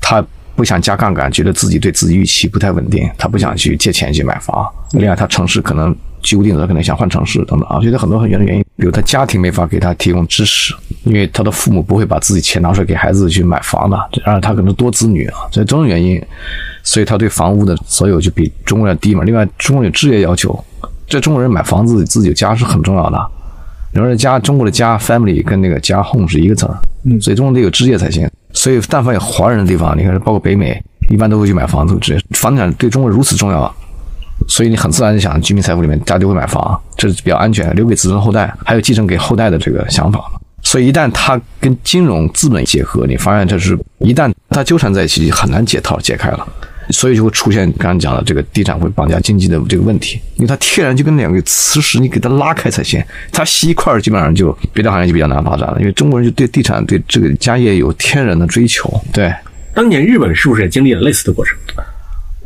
[0.00, 0.24] 他
[0.54, 4.66] 不想加杠杆，觉得自己对自己预期不太稳定，他不想去借钱去买房。
[4.92, 8.64] 另外，他城市可能居无定所，他可能想换城市等等啊，觉得很多很多的原因。
[8.76, 10.74] 比如他家庭没法给他提供支持，
[11.04, 16.22] 因为他的父母不会把自己钱拿出来给孩子去买房的，而且他可能多子女啊，所以种种原因，
[16.82, 19.24] 所以他对房屋的所有就比中国要低嘛。
[19.24, 20.62] 另外，中国有置业要求。
[21.06, 23.30] 这中国人买房子自己有家是很重要的，
[23.94, 28.28] 你说家中国的家 family 跟那个家 home 是一个词儿，嗯，所以中国得有置业才行。
[28.52, 32.20] 所以但凡有华人的地方，你看包括北美，一般都会去买房子置业。
[32.30, 33.72] 房地产对中国如此重要，
[34.48, 40.24] 所以你很自然就想居民财富里面大家都会买房，这是比较安全，留给子孙后代，还有继承给后代的这个想法。
[40.62, 46.48] 所以一旦它跟金融资本结合，你发现这是一旦它纠缠在一起，很难解套解开了。
[46.90, 53.02] 所以就会出现刚刚讲的这个地产会绑架经济的这个问题，因为它天然就跟两个磁石，你给它拉开才行。
[53.32, 55.76] 它吸一块，基本上就别的行业就比较难发展了。
[55.80, 58.92] 因为中国人就对地产对这个家业有天然的追求。
[59.12, 59.32] 对，
[59.74, 61.56] 当年日本是不是也经历了类似的过程？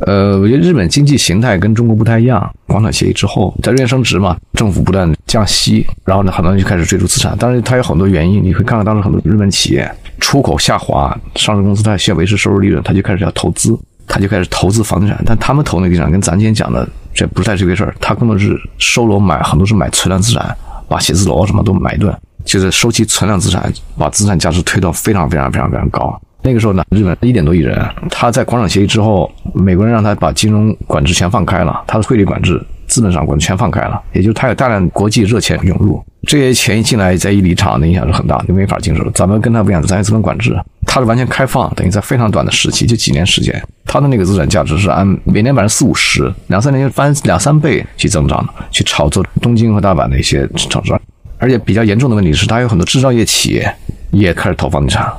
[0.07, 2.51] 呃，我觉得日本经济形态跟中国不太一样。
[2.65, 7.37] 广场协议之后，在日元升值嘛，政府不断降息，然后呢，很多人就开始追逐资产。
[7.37, 8.43] 当然，它有很多原因。
[8.43, 9.87] 你会看到当时很多日本企业
[10.19, 13.77] 出口下滑，上市公司它需要维持收入利润，它就开始要投资。
[14.11, 17.95] 他就开始投资房地产，但他们投那个地产跟咱今天讲的这不太是一回事儿。
[18.01, 20.53] 他更多是收楼买，很多是买存量资产，
[20.89, 22.13] 把写字楼什么都买一顿。
[22.43, 26.19] 就是收集存量资产，把资产价值推到非常非常非常非常高。
[26.41, 39.11] 那个时候呢，日本一点多亿人，他在广场协议之后，美国人让他把金融管制全放开了，他的汇率管制、资本上管制全放开了，也就是他有大量国际热钱涌入，这些钱一进来，再一离场，那影响是很大，就没法经受了。
[39.13, 40.59] 咱们跟他不一样，咱有资本管制，
[40.93, 50.93] 他是完全开放，等于在非常短的时期，就几年时间，它的那个资产价值是按每年百分之四五十，两三年就翻两三倍去增长的，去炒作东京和大阪的一些城市。
[51.37, 53.73] 而且比较严重的问题是，它有很多制造业企业
[54.11, 55.09] 也开始投房地产。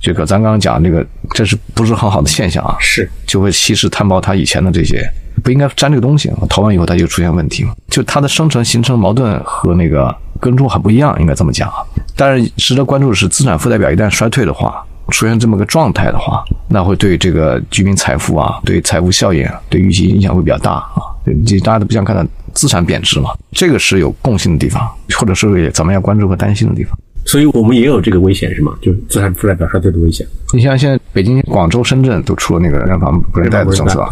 [0.00, 2.74] 这个咱刚刚讲这个，这是不是很好的现象啊？
[2.80, 5.06] 是，就会稀释摊薄它以前的这些，
[5.44, 6.32] 不应该沾这个东西。
[6.48, 7.74] 投完以后，它就出现问题嘛。
[7.88, 11.84] 就它的生成形成矛盾和那个跟踪很不一样，应该这么讲啊。
[12.16, 21.02] 但是值得关注的是，资产负债表一旦衰退的话，出现这么个状态的话，那会对这个居民财富啊，对财富效应啊，对预期影响会比较大啊。
[21.46, 24.88] 这大家都不想看到资产贬值嘛，这个是有共性的地方，
[25.18, 26.96] 或者是咱们要关注和担心的地方。
[27.26, 28.72] 所以我们也有这个危险是吗？
[28.80, 30.26] 就是资产负债表衰退的危险。
[30.54, 34.08] 你像现在北京、广州、深圳都出了那个认房不认贷的政策，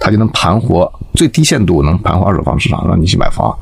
[0.00, 3.56] 它就能盘活最低限度能盘活二手房市场，让你去买房，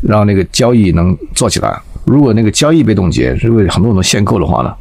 [0.00, 1.80] 让那个交易能做起来。
[2.04, 4.74] 如果那个交易被冻结，如果很多很多限购的话呢，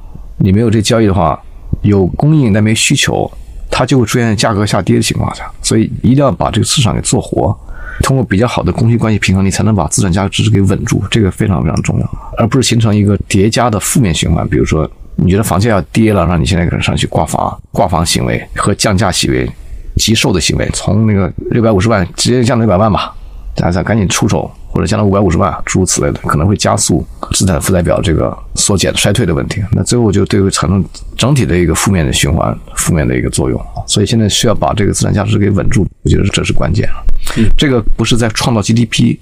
[0.44, 1.42] 你没有这交易的话，
[1.84, 3.32] 有供应但没需求，
[3.72, 5.50] 它就会出现价格下跌的情况下。
[5.62, 7.58] 所以一定要把这个市场给做活。
[8.02, 14.46] 通过比较好的供需关系平衡，你才能把资产价格值给稳住，这个非常非常重要，而不是形成一个叠加的负面循环。
[14.50, 19.50] 比如说，你觉得房价要跌了，让你现在可能上去挂房，挂房行为和降价行为、
[19.96, 23.16] 急售的行为，从那个六百五十万直接降到六百万吧，
[23.56, 24.52] 大家赶紧出手。
[24.74, 29.62] 或者降到五百五十万，诸如此类的，可能会加速资产负债表这个缩减衰退的问题。
[29.74, 30.84] 那最后就对会产生
[31.18, 33.62] 整体的一个负面的循环，负面的一个作用。
[33.86, 36.88] 所以现在需要把这个资产价值给稳住，我觉得这是关键。
[37.58, 39.18] 这个不是在创造 GDP，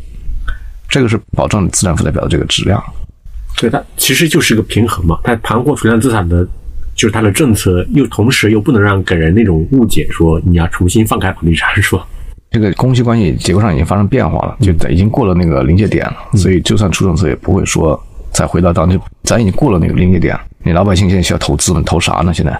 [0.88, 2.82] 这个是保证资产负债表的这个质量。
[3.58, 5.20] 对，它其实就是一个平衡嘛。
[5.24, 6.46] 它盘活存量资产的，
[6.96, 12.06] 就是它的政策，又同时又不能让给人那种误解，说你要重新放开房地产，是吧？
[12.52, 17.98] 这个供需关系结构上已经发生变化了，就已经过了那个临界点了，所以就算出政策也不会说
[18.32, 20.38] 再回到当地咱已经过了那个临界点。
[20.64, 22.34] 你老百姓现在需要投资呢，投啥呢？
[22.34, 22.52] 现在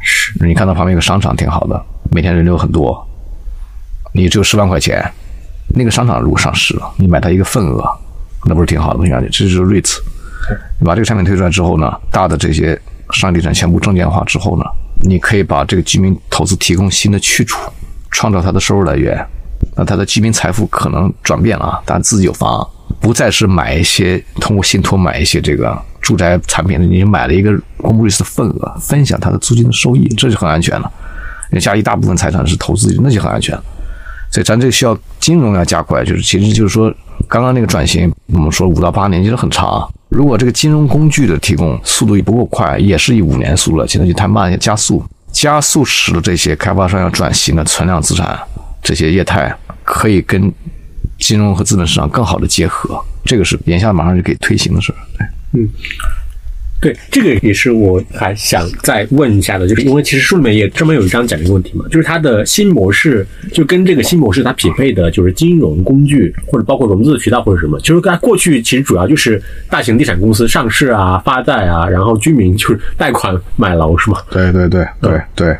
[0.00, 3.06] 是你看到旁边一个商场挺好的，每天人流很多，
[4.12, 5.04] 你只有十万块钱，
[5.74, 7.84] 那个商场如果上市了，你买它一个份额，
[8.46, 9.12] 那不是挺好的东西？
[9.30, 9.98] 这就是 REITs。
[10.80, 14.64] 你把这个产品推出来之后呢，大的这些商业地产全部证券化之后呢，
[15.02, 17.58] 你可以把这个居民投资提供新的去处。
[18.14, 19.26] 创造他的收入来源，
[19.74, 22.68] 那他的居民财富可能转变了啊，他自己有房，
[23.02, 30.90] 不再是买一些通过信托买一些这个住宅产品的，你买了一个公募瑞斯的份额，分享它的租金的收益，这就很安全了。
[31.50, 33.54] 你家一大部分财产是投资，那就很安全。
[34.30, 36.90] 所以咱这需要金融要加快，就是其实就是说，
[37.28, 45.04] 刚刚那个转型，我们说五到八年其实很长，如果这个金融工具的提供速度也不够快，也是以五年速了，现在就太慢，加速。
[45.30, 48.38] 加速使得这些开发商要转型的存量资产
[48.82, 50.52] 这些业态可以跟
[51.22, 54.96] 金融和资本市场更好的结合，这个是眼下马上就可以推行的事儿。
[55.16, 55.68] 对，嗯。
[56.82, 74.18] 对，这个也是我还想再问一下的，就是因为其实书里面也专门有一章讲这个问题嘛，就是它的新模式就跟这个新模式它匹配的，就是金融工具或者包括融资的渠道或者什么，就是它过去其实主要就是大型地产公司上市啊、发债啊，然后居民就是贷款买楼是吗？
[74.28, 75.56] 对对对对对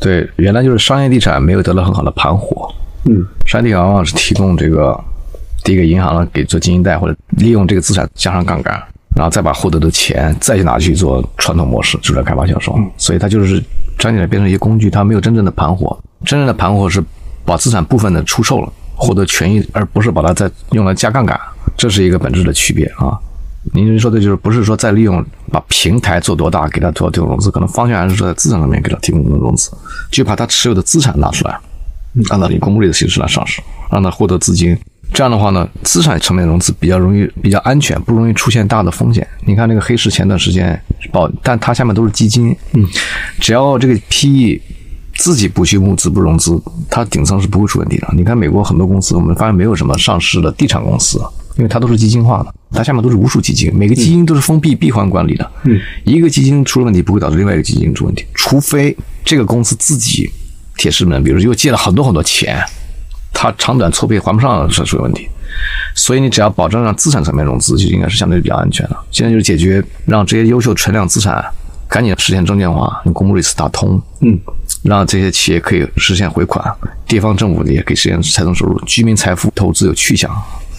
[0.00, 2.74] 对，原来就是商业地产没有得到很好的盘活，
[3.04, 4.98] 嗯，商业地产往往是提供这个
[5.64, 8.80] 第一个银行给做经营贷或者利用这个资产加上杠杆。
[9.14, 13.62] 然后再把获得的钱再去拿去做传统模式，住宅开发销售，所以它就是
[13.98, 15.94] 转起来变成一些工具，它没有真正的盘活。
[16.24, 17.04] 真正的盘活是
[17.44, 21.38] 把资产部分的出售了，获得权益，而不是把它再用来加杠杆，
[21.76, 23.12] 这是一个本质的区别啊。
[23.74, 29.70] 您说的就是不是说再利用把平台做多大给他做这种融资，可能方向还是说在资产上面给他提供融资，
[30.10, 31.60] 就把他持有的资产拿出来，
[32.30, 34.76] 按照以公募类的形式来上市，让它获得资金。
[35.14, 39.26] 这样的话呢，资产层面融资比较容易、比较安全，不容易出现大的风险。
[39.44, 42.86] 你看那个黑市前段时间报，但它下面都是基金，嗯，
[43.38, 44.58] 只要这个 PE
[45.14, 46.58] 自己不去募资、不融资，
[46.88, 48.08] 它顶层是不会出问题的。
[48.16, 51.18] 你看美国很多公司，我们发现没有什么上市的地产公司，
[51.58, 60.30] 因为它都是基金化的，它下面都是无数基金，每个基金都是封闭闭环管理的，嗯，一个基金出了问题，不会导致另外一个基金出问题，除非这个公司自己
[60.82, 62.60] 铁石门，比如又借了很多很多钱。
[63.32, 65.28] 它长短错配还不上是出问题，
[65.94, 68.96] 所以你只要保证让资产层面融资，就应该是相对比较安全的。
[69.12, 71.44] 现在就是解决让这些优秀存量资产
[71.88, 74.36] 赶紧实现证券化，用公募瑞斯打通，嗯，
[74.82, 76.62] 让这些企业可以实现回款，
[77.06, 80.30] 地方政府也可以实现财政收入，居民财富投资有去向，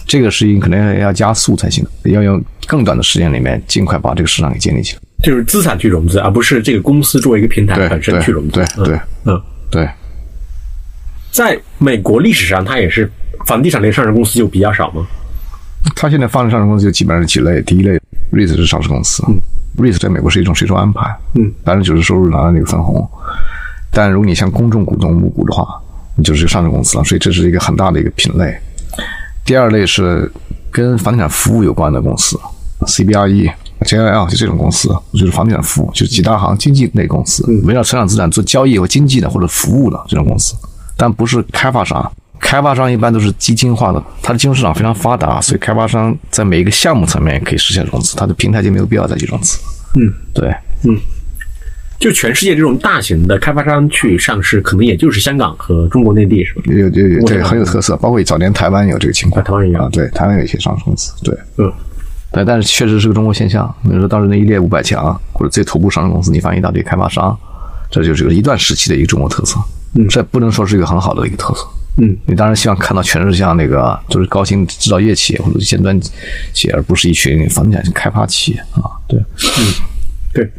[0.06, 5.00] 这个事情可能要加速才行，要用更短的时间里面尽快把这个市场给建立起来。
[5.22, 8.52] 就是资产去融资，而不是这个公司作为一个平台本身去融资。
[8.52, 9.88] 对对对嗯，对，
[11.32, 13.10] 在美国历史上，它也是
[13.46, 15.06] 房地产类上市公司就比较少吗。
[15.96, 18.00] 它现在发展上市公司就基本上是几类，第一类
[18.32, 19.22] REIT 是上市公司、
[19.76, 23.06] r e i t 在美国是一种税收安排，嗯，百分之九十收入拿到那个分红，
[23.90, 25.66] 但如果你像公众股东募股的话，
[26.16, 28.56] 你就是个上市公司了，所以这是一个很大的一个品类。
[29.44, 30.30] 第二类是
[30.70, 32.40] 跟房地产服务有关的公司
[32.86, 40.54] ，CBRE、JLL 就这种公司，就是房地产服务，就是几大行经纪类公司，围绕成长资产做交易或经济的或者服务的这种公司，
[40.96, 42.10] 但不是开发商。
[42.40, 49.58] 开发商一般都是基金化的，它的金融市场非常发达，所以开发商在每一个项目层面可以实现融资，它的平台就没有必要再去融资。
[49.94, 50.98] 嗯，对，嗯
[51.98, 56.62] 就全世界这种大型的开发商去上市，可能也就是香港和中国内地，是吧？
[56.66, 57.96] 有有有，对，很有特色。
[57.96, 61.72] 包括早年台湾有这个情况，啊台湾也有啊，对，台湾有一些上市公司，对，嗯，
[62.34, 63.72] 对，但是确实是个中国现象。
[63.84, 67.36] 比如说当时那一列五百强或者最头部上市公司，你发现一大堆开发商，
[67.90, 69.58] 这就是一段时期的一个中国特色。
[69.94, 71.64] 嗯，这不能说是一个很好的一个特色。
[71.98, 75.96] 嗯，你当然希望看到全是像那个就是高新制造业企业或者尖端
[76.52, 78.90] 企业，而不是一群房地产开发企业啊。
[79.06, 79.72] 对，嗯
[80.32, 80.50] 对。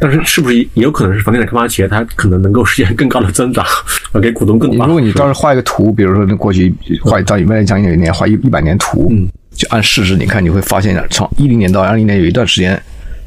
[0.00, 3.64] 但是是不是也有可能是房地产开发企业，它可能能够实现更高的增长，
[4.12, 4.86] 啊给股东更大？
[4.86, 9.28] 如果你当时画一个图，比如说那过去画到未来将近一年画一一百年图，嗯，
[9.58, 12.80] 就按市值，你看你会发现，从一零年到二零年有一段时间，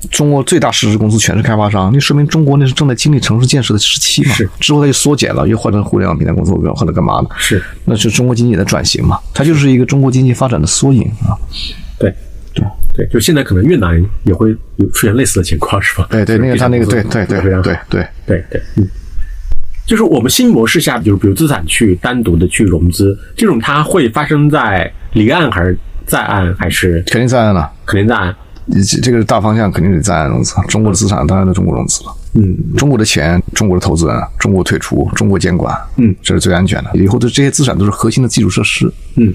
[0.09, 4.33] 中国最大市值公司全是开发商，那说明中国那是正在经历城市建设的时期嘛。
[4.33, 11.35] 是之后它就缩减了，又换成互联网平台公司或者干嘛的，是那是中国经济的转型嘛，它就是一个中国经济发展的缩影啊。
[11.99, 12.09] 对
[12.53, 12.65] 对
[12.95, 16.07] 对，就现在可能越南也会有出现类似的情况，是吧？
[16.09, 18.87] 对对，那个他那个对对对非常对对，对对，嗯，
[19.85, 25.77] 就是我们新模式下，就是比如资产去单独的去融资，这种它会发生在离岸还是
[26.11, 27.71] 在岸，还是肯定在岸了。
[27.85, 28.35] 肯定在岸？
[28.69, 32.13] 这这个大方向肯定得在岸融资，中国的资产当然在中国融资了。
[32.33, 36.91] 嗯，中国的钱，中国的投资人，中国退出，中国监管，嗯，这是最安全的。
[36.95, 38.91] 以后的这些资产都是核心的基础设施。
[39.15, 39.33] 嗯，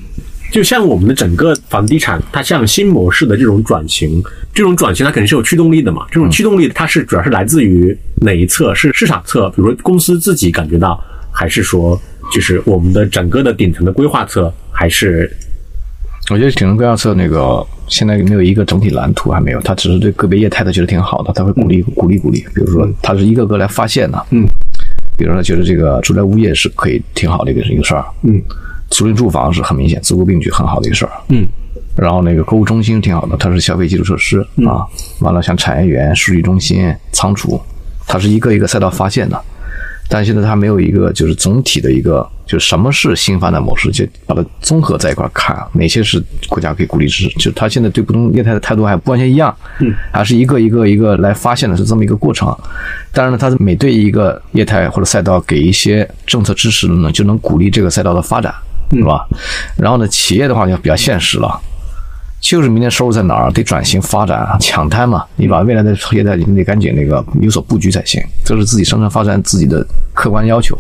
[0.53, 4.22] 就像我们的整个房地产，它向新模式的这种转型，
[4.53, 6.05] 这种转型它肯定是有驱动力的嘛。
[6.11, 8.74] 这种驱动力它是主要是来自于哪一侧？
[8.74, 11.03] 是市场侧，比如说公司自己感觉到，
[11.33, 11.99] 还是说
[12.31, 15.35] 就是我们的整个的顶层的规划侧，还是
[16.31, 22.45] 我觉得顶层规划侧那个现在没有一个整体蓝图，还没有，他只是对个别业态他觉得挺好的，他会鼓励鼓励鼓励。
[22.55, 24.45] 比如说，他是一个个来发现的，嗯，
[25.16, 28.43] 比如说觉得这个住宅物业是可以挺好的一个一个事儿，嗯，
[28.91, 31.47] 租赁住房是很明显，租购并举很好的一个事儿，嗯。
[31.97, 34.85] 然后那个购物中心挺好的，它是消费基础设施、啊。
[35.20, 37.59] 完了，像产业园、数据中心、仓储，
[38.07, 39.41] 它是一个一个赛道发现的。
[40.09, 47.38] 但现在它没有一个就是总体的一个，就是什么是新发展模式，就把它综合在一块儿看，哪些是国家可以鼓励支持。
[47.38, 52.57] 就它现在对不同业态的态度还不完全一样，嗯，还是一个一个一个来发现的是这么一个过程。
[53.12, 58.54] 当然呢，它每对一个业态或者赛道给一些政策支持呢，就能鼓励这个赛道的发展，
[58.92, 59.26] 是吧？
[59.76, 61.61] 然后呢，企业的话就比较现实了。
[62.41, 65.24] 就是明年收入在哪儿，得转型发展啊，抢滩嘛！
[65.37, 68.22] 你把未来的业态，你得赶紧那个有所布局才行。
[68.45, 69.84] 这是自己生存发展自己的
[70.14, 70.78] 客观要求，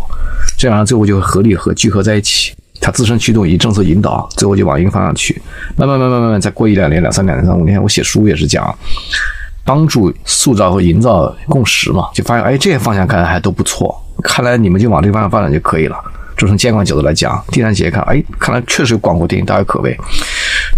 [0.56, 2.54] 这样最后就会合力和聚合在一起。
[2.78, 5.40] 它自身驱动以及政策引导，最后就往一个方向去。
[5.76, 8.72] 慢慢慢慢慢慢，再过一两年、两三年、三五年，我写书也是讲，
[9.64, 15.96] 帮助塑造和营造共识嘛，就发现哎，这些方向看来还都不错，看来你们就往这个方向发展就可以了。
[16.36, 19.98] 就从监管角度来讲，地产企业看，哎，看来确实有广阔天地，大有可为。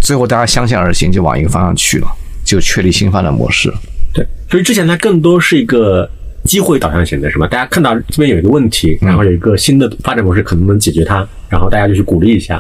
[0.09, 2.07] 最后大家相向而行，就往一个方向去了，
[2.43, 3.71] 就确立新发展模式。
[4.15, 6.11] 对，所以之前它更多是一个
[6.45, 7.47] 机会导向型的，是吧？
[7.47, 12.59] 大家看到这边有一个问题，然后有一个新的发展模式，可能能解决它，然后大家就去鼓励一下。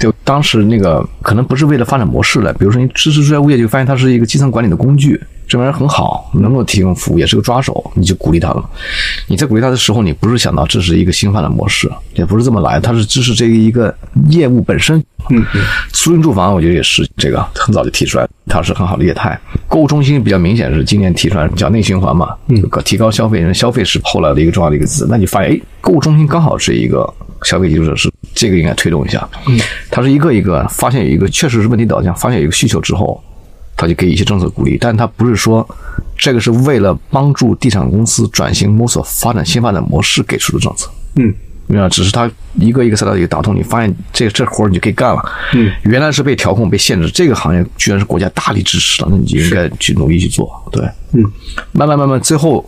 [0.00, 8.64] 就当时那个可能不是为了发展模式了，比如说你支持住宅物业，就发现它是一个基层管理的工具，这玩意儿很好，能够提供服务，也是个抓手，你就鼓励他了。
[9.26, 13.94] 你在鼓励他的时候，你不是想到这是一个新发的模式，也不是这么来，它是支持这个一个
[14.28, 15.02] 业务本身。
[15.28, 19.36] 嗯嗯，租赁住房我觉得也是这个很早就提出来，它是很好的业态。
[19.66, 25.04] 购物中心比较明显是今年提出来叫内循环嘛，嗯，提高消费人消费是后来的一个重要的一个字。
[25.10, 29.28] 那你发现，哎，购物中心刚好是一个消费基础设施，这个应该推动一下。
[29.48, 29.58] 嗯，
[29.90, 33.20] 它是一个一个发现有一个确实是问题导向，发现有一个需求之后，
[33.76, 35.68] 它就给一些政策鼓励，但他不是说
[36.16, 40.90] 这个是为了帮助地产公司转型摸索发展新发展模式给出的政策。
[41.16, 41.34] 嗯。
[41.68, 45.20] 明白，只是他一个一个赛道一个打通，你发现这这活儿你就可以干了。
[45.52, 50.48] 嗯，原来是被调控、被限制，这个行业居然是国家大力支持的，那你就应该去努力去做。
[50.70, 51.24] 对，嗯，
[51.72, 52.64] 慢慢慢慢，最后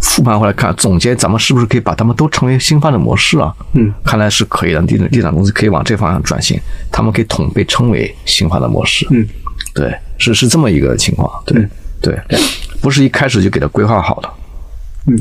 [0.00, 3.52] 复盘回来看，总结咱们是不是可以把他们都成为新发展模式啊？
[3.72, 4.80] 嗯，看来是可以的。
[4.82, 6.56] 地地产公司可以往这方向转型，
[6.92, 9.08] 他们可以统被称为新发展模式。
[9.10, 9.26] 嗯，
[9.74, 11.30] 对，是是这么一个情况。
[11.46, 11.66] 对、
[12.00, 12.18] 对，
[12.80, 14.28] 不是一开始就给他规划好的。
[15.08, 15.18] 嗯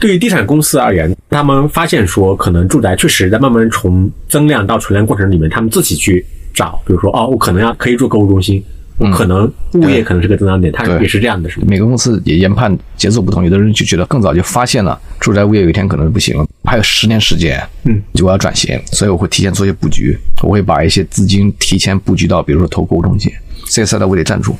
[0.00, 8.62] 对于地产公司而言，他们发现说，可能住宅确实在慢慢从增量到存量过程里面，他们自己去找，比如说，哦，我可能要可以做购物中心，
[8.98, 11.66] 我可能物业可能是个增长点，它也是这样的，是吗？
[11.68, 23.32] 每个公司也研判节奏不同，有的人就觉得更早就发现了住宅物业有一天可能不行了，还有十年时间，嗯，就我要转型，所以我会提前做一些布局，我会把一些资金提前布局到，比如说投购物中心，
[23.70, 24.56] 这个赛道我得站住，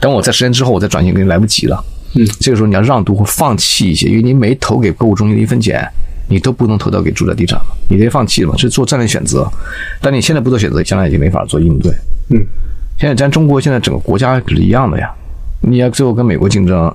[0.00, 1.84] 等我在十年之后我再转型，肯定来不及了，
[2.14, 5.86] 嗯，这个时候你要让渡或放弃一些，因为你每投给购物中心的一分钱。
[6.30, 9.50] 你都不能投到给住宅地产了，你得放弃了嘛，是做战略选择。
[9.98, 11.90] 但你现在不做选择，将来已经没法做应对。
[12.28, 12.44] 嗯，
[12.98, 15.10] 现在咱中国现在整个国家是一样的呀，
[15.62, 16.94] 你要最后跟美国竞争，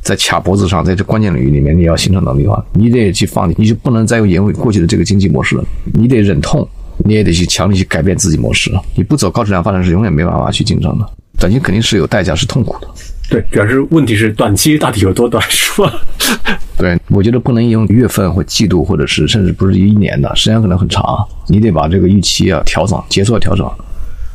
[0.00, 6.66] 在卡脖子上，在这关键领域里面，你要形成能力的话，你得去放弃，你就不能再用沿用过去的这个经济模式了，你得忍痛，
[7.04, 8.70] 你也得去强力去改变自己模式。
[8.94, 11.06] 你不走高质量发展是永远没办法去竞争的，
[11.38, 12.88] 短期肯定是有代价，是痛苦的。
[13.28, 15.92] 对，主要是问题是短期到底有多短，是吧？
[16.76, 21.04] 对，我觉得不能用月份或季度，或者是甚至不是一年的，时间可能很长，
[21.46, 23.70] 你得把这个预期啊调整，节奏要调整。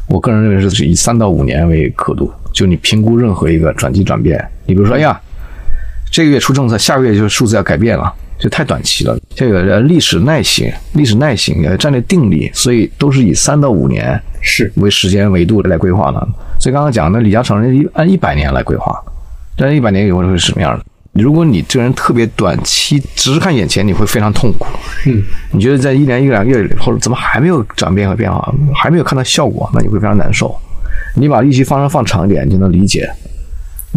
[0.08, 5.20] 我个人认为是是以三到五年为刻度，就你评估任何一个转机转变，你比如说，哎呀，
[6.12, 9.18] 这个月出政策，下个月就是数字要改变了，这太短期了。
[9.36, 16.28] 这个呃历史耐性、历史耐性、呃战略定力，所以都是以三到五年是为时间维度来规划的。
[16.60, 18.98] 所以刚刚讲的李嘉诚人按一百年来规划，
[19.58, 20.86] 但是一百年以后会是什么样的？
[21.14, 24.66] 如果你这个人特别短期，只是看眼前，你会非常痛苦。
[25.06, 30.54] 嗯，你觉得在一年一两个月后，怎么还没有转变和变化，还没有看到效果，那你会非常难受。
[31.16, 33.10] 你把预期方向放长一点，你就能理解，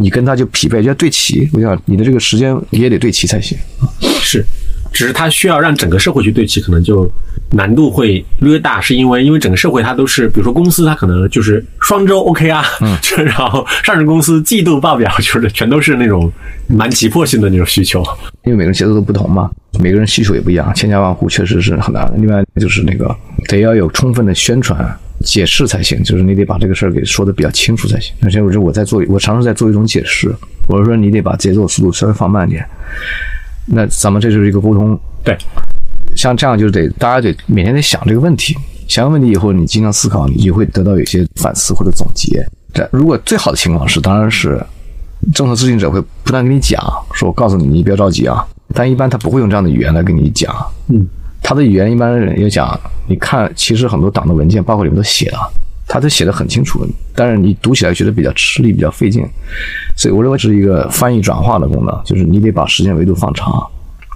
[0.00, 1.48] 你跟他就匹配，就要对齐。
[1.52, 3.58] 我想你的这个时间也得对齐才行。
[4.20, 4.44] 是，
[4.92, 7.10] 只是他需要让整个社会去对齐，可能就
[7.50, 16.30] 难度会略大，是因为因为整个社会它都是，比如说公司它可能就是双周 OK 啊，嗯， 然后上市公司季度报表就是全都是那种
[16.66, 18.02] 蛮急迫性的那种需求。
[18.44, 22.14] 因为每个人节奏都不同嘛，每个人需求也不一样，千家万户确实是很难的。
[22.18, 23.14] 另外就是那个
[23.46, 24.78] 得要有充分的宣传
[25.28, 28.14] 解释才行，就是你得把这个事儿给说的比较清楚才行。
[28.22, 30.34] 而且我就我在做，我尝试在做一种解释，
[30.66, 32.66] 我是说你得把节奏速度稍微放慢点。
[33.66, 35.36] 那咱们这就是一个沟通，对，
[36.16, 38.56] 像这样就是得大家得每天得想这个问题，
[38.88, 42.42] 想完问题以后，你经常思考，你就会得到有些反思或者总结。
[42.72, 44.64] 这如果最好的情况是，当然是
[45.34, 48.42] 政策制定者会不断跟你讲，说我告诉你，你不要着急啊。
[48.72, 50.54] 但一般他不会用这样的语言来跟你讲，
[50.88, 51.06] 嗯，
[51.48, 55.38] 他的语言一般人也讲，你看，其实很多党的文件，包括里面都写了，
[55.86, 59.26] 他都写的很清楚，但是你读起来觉得比较吃力，比较费劲。
[59.96, 63.50] 所以我认为这是一个翻译转化的功能，就是你得把时间维度放长。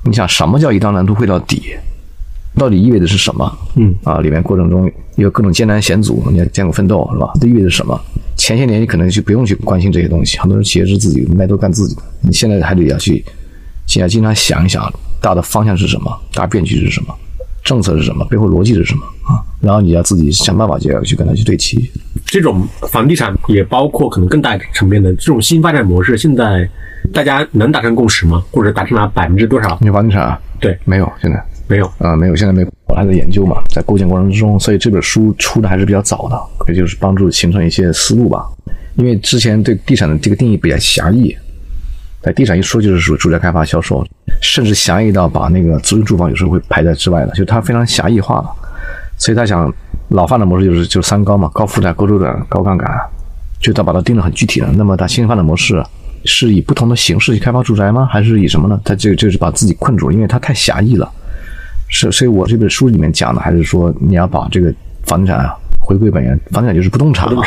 [0.04, 1.74] 你想什么叫一刀难图会到底？
[2.54, 3.58] 到底意味着是什么？
[3.76, 7.32] 嗯啊，里面过程中有各种艰难险阻，你要艰苦奋斗是吧？
[7.40, 7.98] 这意味着什么？
[8.36, 13.24] 前些年你可能就不用去关心这些东西，很多人企业是自己卖都干自己的，你现在还得要去，
[13.86, 14.84] 现在经常想一想
[15.22, 17.14] 大的方向是什么，大变局是什么，
[17.64, 19.40] 政策是什么，背后逻辑是什么啊？
[19.60, 21.90] 然后你要自己想办法就要去跟它去对齐。
[22.26, 26.68] 这种房地产也包括可能更大层面的这种新发展模式，现在
[27.12, 28.42] 大家能达成共识吗？
[28.50, 29.78] 或者达成了百分之多少？
[29.80, 31.42] 你房地产啊对，没有现在。
[31.68, 31.86] 没有。
[31.98, 38.44] 啊、没有，现在没有，我还在研究嘛，在构建过程之中，所以这本书出的还是比较早的，也就是帮助形成一些思路吧。
[38.96, 41.34] 因为之前对地产的这个定义比较狭义，
[42.22, 44.06] 在地产一说就是属于住宅开发销售，
[44.40, 48.50] 甚至狭义到把那个租赁住房有时候会排在之外的，就是它非常狭义化了。
[49.18, 49.72] 所以他想
[50.08, 52.90] 老范的模式就是就是三高嘛，高负债、高周转、高杠杆，
[53.60, 54.68] 就他把它定的很具体了。
[54.74, 55.80] 那么他新发展模式
[56.24, 58.08] 是以不同的形式去开发住宅吗？
[58.10, 58.80] 还是以什么呢？
[58.84, 61.08] 他这个就是把自己困住了，因为它太狭义了。
[61.88, 67.42] 是，所以我这本书里面讲的还是说，你要把这个房地产啊回归本源，房地产就是不动产嘛，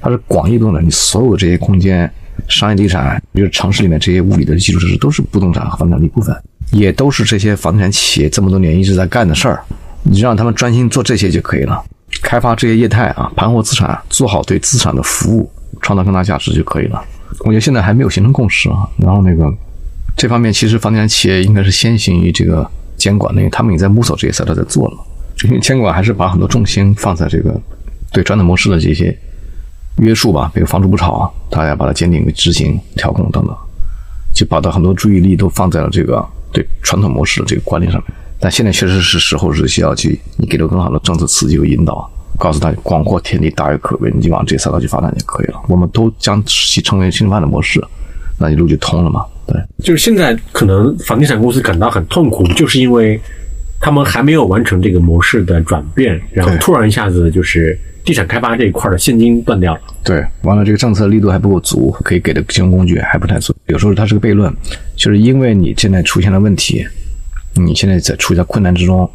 [0.00, 2.10] 它是广义不动产，你所有这些空间、
[2.48, 6.36] 商业地产，就是城市里面这些物理的基础设施，都是不动产和房地产的一部分，
[6.72, 9.62] 也都是这些房地产企业这么多年一直在干的事儿，
[10.02, 11.82] 你就让他们专心做这些就可以了，
[12.22, 17.02] 开发这些业态啊，盘活资产，做好对资产的服务，创造更大价值就可以了。
[17.40, 19.52] 我觉得现在还没有形成共识啊，然后那个
[20.16, 24.96] 这方面其实房地产企业应该是先行于这个监管的，因为他们也在摸索这些赛道在做了。
[25.44, 27.58] 因为监管还是把很多重心放在这个
[28.12, 29.16] 对传统模式的这些
[29.98, 33.56] 约束吧，比如房住不炒啊，他要把它坚定执行、调控等等，
[34.34, 38.04] 就把它很多注意力都放在了这个对传统模式的这个管理上面。
[38.40, 45.60] 但现在确实是时候是需要去你给了更好的政策刺激和引导，告诉他广阔天地大有可为，你就往这个赛道去发展就可以了。
[45.68, 47.80] 我们都将其称为新发展模式，
[48.38, 49.24] 那一路就通了嘛。
[49.46, 53.20] 对，就是现在可能房地产公司感到很痛苦，就是因为
[53.80, 59.80] 他们还没有完成这个模式的转变，然后突然一下子就是地产开发这一块的现金断掉了。
[60.02, 63.54] 对，完了这个政策力度还不够足，可以给的金融工具还不太足。
[63.66, 64.52] 有时候它是个悖论，
[64.96, 66.84] 就是因为你现在出现了问题，
[67.54, 69.08] 你现在在处在困难之中，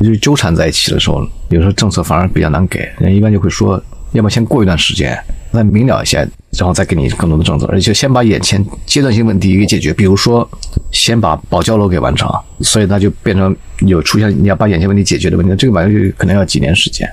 [0.00, 5.18] 就纠缠在一起的时候，有时候政策反而比较难给，人一般就会说，要么先过一段时间，
[5.52, 6.18] 再明了一些，
[6.58, 10.46] 然后再给你更多的政策，而且先把眼前阶段性问题给解决，比如说
[10.92, 17.08] 先把保交楼给完成，所以它就变成有出现你要把眼前问题解决的问题，这个玩意儿可能要几年时间。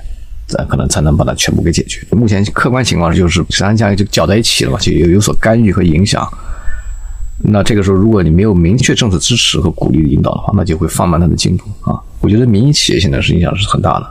[0.48, 2.04] 咱可能才能把它全部给解决。
[2.10, 6.26] 目前客观情况就是，三家就搅在一起了嘛，就有有所干预和影响。
[7.40, 12.00] 那这个时候，如果你没有明确政策支持和鼓励的引导的话，那就会放慢它的进度啊。
[12.20, 14.10] 我觉得民营企业现在是影响是很大的，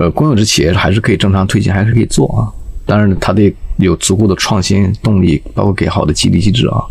[0.00, 2.50] 呃，公有制企业还是可以正常推进，还是可以做啊。
[2.84, 6.82] 当然，它得有足够的创新动力，包括给好的激励机制啊。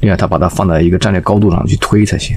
[0.00, 2.36] 另外，它把它放在一个战略高度上去推才行。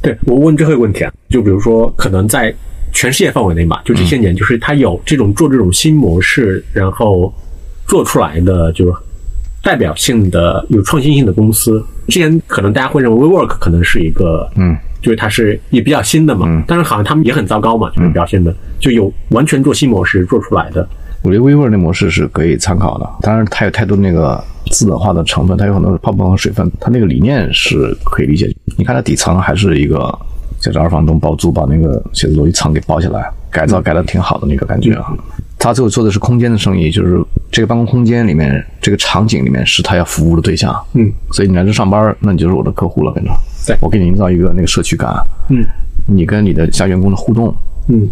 [0.00, 2.54] 对我问最后一个问题啊，就比如说可能在
[2.94, 7.30] 全世界范围内嘛，就这些年，就是它有这种做这种新模式，然后
[7.86, 8.92] 做出来的就是
[9.62, 11.84] 代表性的、有创新性的公司。
[12.08, 20.88] 之前可能大家会认为 WeWork 可能是一个，嗯，就是它是也比较新的嘛，但是好像他们也很糟糕嘛，就是表现的就有完全做新模式做出来的。
[21.22, 28.54] 我觉得 WeWork 那模式是可以参考的，当然它有太多那个资本化的成分，它有很多泡沫和水分，它那个理念是可以理解。
[28.76, 30.16] 你看它底层还是一个
[30.64, 35.12] 就是二房东包租，把那个写字楼一层给包下来，改造改的挺好的那个感觉啊。
[35.58, 43.30] 他最后做的是空间的生意，就是这个办公空间里面这个场景里面是他要服务的对象，嗯，所以你来这上班，那你就是我的客户了，跟着，
[43.66, 43.76] 对。
[43.80, 45.14] 我给你营造一个那个社区感，
[45.50, 45.64] 嗯。
[46.06, 47.54] 你跟你的下员工的互动，
[47.88, 48.08] 嗯。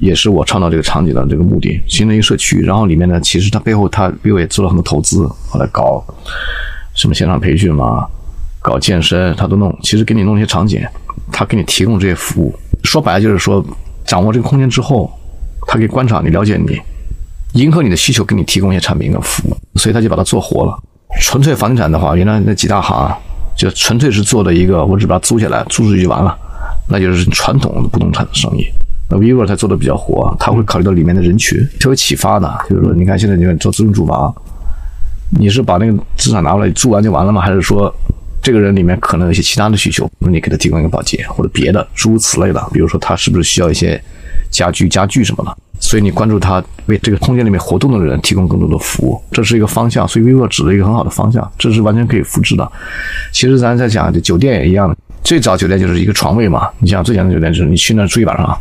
[0.00, 2.60] 也是我创造这个场景的这个目的，形成一个社区。
[2.60, 6.04] 然后里面呢，其实它背后它比我也做了很多投资，后来搞
[6.94, 8.06] 什么线上培训嘛，
[8.60, 9.74] 搞健身，他都弄。
[9.82, 10.80] 其实给你弄一些场景，
[11.30, 12.54] 他给你提供这些服务。
[12.84, 13.64] 说白了就是说，
[14.04, 15.10] 掌握这个空间之后，
[15.66, 16.78] 他可以观察你、了解你，
[17.60, 19.56] 迎合你的需求，给你提供一些产品跟服务。
[19.78, 20.78] 所以他就把它做活了。
[21.20, 23.14] 纯粹房地产的话，原来那几大行
[23.56, 26.36] 就纯粹是做的一个，我只把它租下来，租出去就完了，
[26.88, 28.64] 那就是传统的不动产的生意。
[29.08, 32.50] 那 vivo 它做的比较活，他会考虑到里面的人群，是有启发的。
[32.68, 34.34] 就是说，你看现在你看做自用住房，
[35.38, 37.40] 你是把那个资产拿过来住完就完了吗？
[37.40, 37.94] 还是说
[38.42, 44.02] 这个人里面可能有一些其他的需求，比如你给他提供一个保洁或者别的诸如此类的，比如说他是不是需要一些
[44.50, 45.56] 家居、家具什么的？
[45.80, 50.06] 所以你关注他为这个空间里面活动的人提供更多的服务，这是一个方向。
[50.06, 52.70] 所以 vivo 指了一个很好的方向，这是完全可以复制的。
[53.32, 56.68] 其实咱在讲酒店也一样的，最早酒店就是一个床位嘛。
[56.78, 58.56] 你想最简单的酒店就是你去那住一晚上，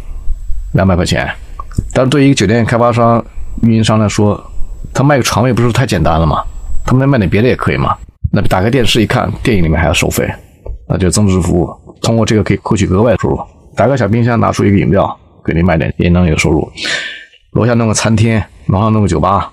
[0.73, 1.29] 两百块钱。
[1.93, 3.23] 但是对于一个酒店开发商、
[3.63, 4.41] 运营商来说，
[4.93, 6.43] 他卖个床位不是太简单了吗？
[6.85, 7.95] 他们卖点别的也可以嘛。
[8.31, 10.27] 那打开电视一看，电影里面还要收费，
[10.87, 11.69] 那就增值服务。
[12.01, 13.39] 通过这个可以获取额外收入。
[13.75, 16.69] 打开小冰箱，拿出一个饮料，给你卖点也能有收入。
[17.51, 19.51] 楼下弄个餐厅，楼上弄个酒吧，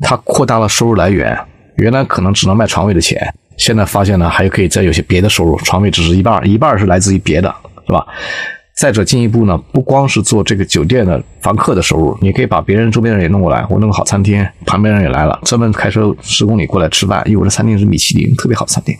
[0.00, 1.38] 它扩大了收入来源。
[1.76, 5.56] 原来可能只能卖床位的钱，现在发现呢，还可以再有些别的收入。
[5.58, 7.54] 床位只是一半，一半是来自于别的，
[7.86, 8.04] 是吧？
[8.80, 18.96] 再者进一步呢，不光是做这个酒店的房客的收入，你可以把别人周边人也弄过来，我弄个好餐厅，旁边人也来了，专门开车十公里过来吃饭，因为我的餐厅是米其林特别好的餐厅，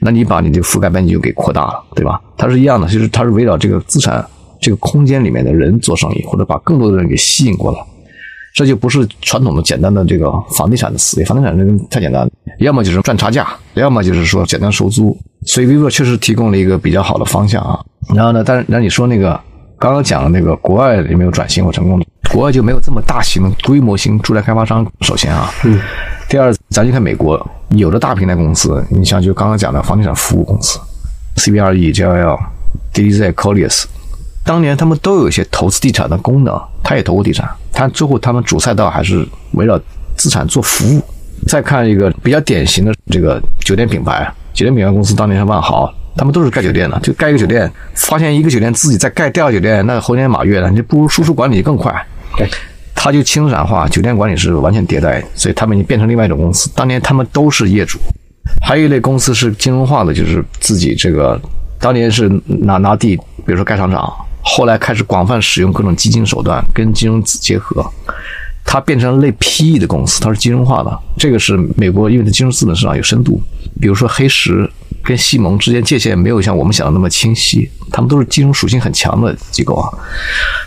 [0.00, 2.18] 那你把你这个覆盖面积就给扩大了，对吧？
[2.38, 4.26] 它是一样的，就是它是围绕这个资产
[4.58, 7.78] 这个空间里面的人做生意，或者把更多的人给吸引过来。
[8.54, 15.14] 这就不是传统的简单的这个房地产的思维，房地产这个太简单了，要么就是赚差价，要么就是说简单收租。
[15.44, 17.78] 所以 vivo 确实提供了一个比较好的方向啊。
[18.14, 19.38] 然后呢，但是那你说那个
[19.78, 22.06] 刚刚讲的那个国外有没有转型或成功的？
[22.30, 24.86] 国外就没有这么大型的规模型住宅开发商。
[25.02, 25.78] 首先啊，嗯，
[26.28, 27.38] 第二，咱就看美国
[27.70, 30.78] 有的大平台公司，你像就刚刚讲的房地产服务公司
[31.36, 32.38] ，CBRE、JLL、
[32.94, 33.84] DZ、Colliers，
[34.44, 39.78] 当年他们都有一些投资地产的功能，他也投过地产，但最后他们主赛道还是围绕
[40.16, 41.02] 资产做服务。
[41.48, 51.94] 再看一个比较典型的这个酒店品牌，酒店品牌公司当年是万豪，他们都是盖酒店的，就盖一个酒店，发现一个酒店自己再盖第二个酒店，那猴年马月的，你不如输出管理更快。
[52.36, 52.48] 对，
[52.94, 56.70] 他就轻资产化，酒店管理是完全迭代，所以他们已经变成另外一种公司。
[56.74, 57.98] 当年他们都是业主，
[58.62, 61.40] 还有一类公司是金融化的，就是自己这个
[61.78, 64.12] 当年是拿拿地，比如说盖商场，
[64.42, 67.84] 后来开始广泛使用各种基金手段跟金融结合，
[68.64, 70.98] 它变成类 PE 的公司，它是金融化的。
[71.16, 73.40] 这个是美国，因为它金融资本市场有深度，
[73.80, 74.70] 比如说黑石
[75.02, 79.88] 跟西蒙之间界限没有像我们想的那么清晰，他们都是金融属性很强的机构啊。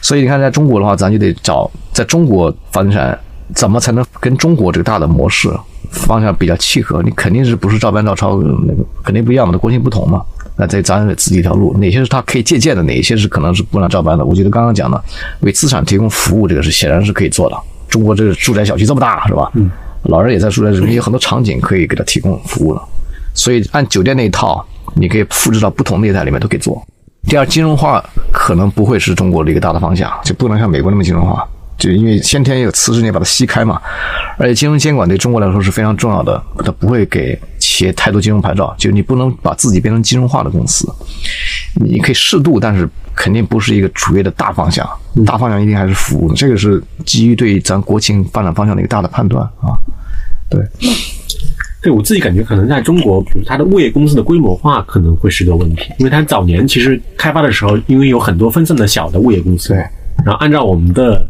[0.01, 3.17] 所以你看，在中国的话，咱就得找在中国房地产
[3.53, 5.49] 怎么才能跟中国这个大的模式
[5.89, 10.21] 方向比较契合，你肯定是不是照搬照抄那个肯定不一样嘛，的国情不同嘛。
[10.57, 14.23] 那这咱得自己一条路，哪些是他可以借鉴的，哪些是可能是不能照搬的？
[14.23, 15.01] 我觉得刚刚讲的
[15.41, 17.57] 为资产提供服务，这个是显然是可以做的。
[17.89, 19.51] 中国这个住宅小区这么大，是吧？
[19.55, 19.69] 嗯，
[20.03, 22.81] 老人也在住宅里面，有很多场景可以给他提供服务了。
[23.35, 26.83] 所以按酒店那一套，你可以复制到不同业态里面都可以做。
[27.27, 31.47] 第二，金融化可能不会是中国的一个大的方向，就不能像美国那么金融化。
[31.77, 33.81] 就因为先天有磁石，你把它吸开嘛，
[34.37, 40.87] 而且金融监管对中国来说是非常重要的，它不会给企业太多金融牌照，就你不能把自己变成金融化的公司，
[41.73, 44.87] 你可以适度，但是肯定不是一个主业的大方向，
[45.25, 49.75] 大方向一定还是服务，这个是基于对咱国情发展方向的一个大的判断啊，
[50.49, 50.61] 对。
[51.85, 59.77] 对我自己感觉，可能在中国，比如它的物业公司的规模化可能会是个问题，因为它早年其实开发的时候，因为有很多分散的小的物业公司，对，
[60.25, 61.23] 然后按照我们的。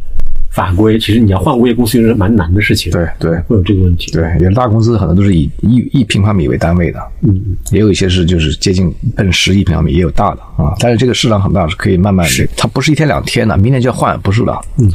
[0.55, 4.09] 法规其实你要换物业公司是蛮难的事情，对对，会有这个问题。
[4.13, 10.73] 对，有的大公司很多都是以一一平方米为单位的，嗯，也有一些是就是接近奔十亿平方米，也有大的啊。
[10.79, 14.57] 但是这个市场很大，是可以慢慢的，它不是一天两天的，明天就要换，不是的。
[14.77, 14.89] 嗯，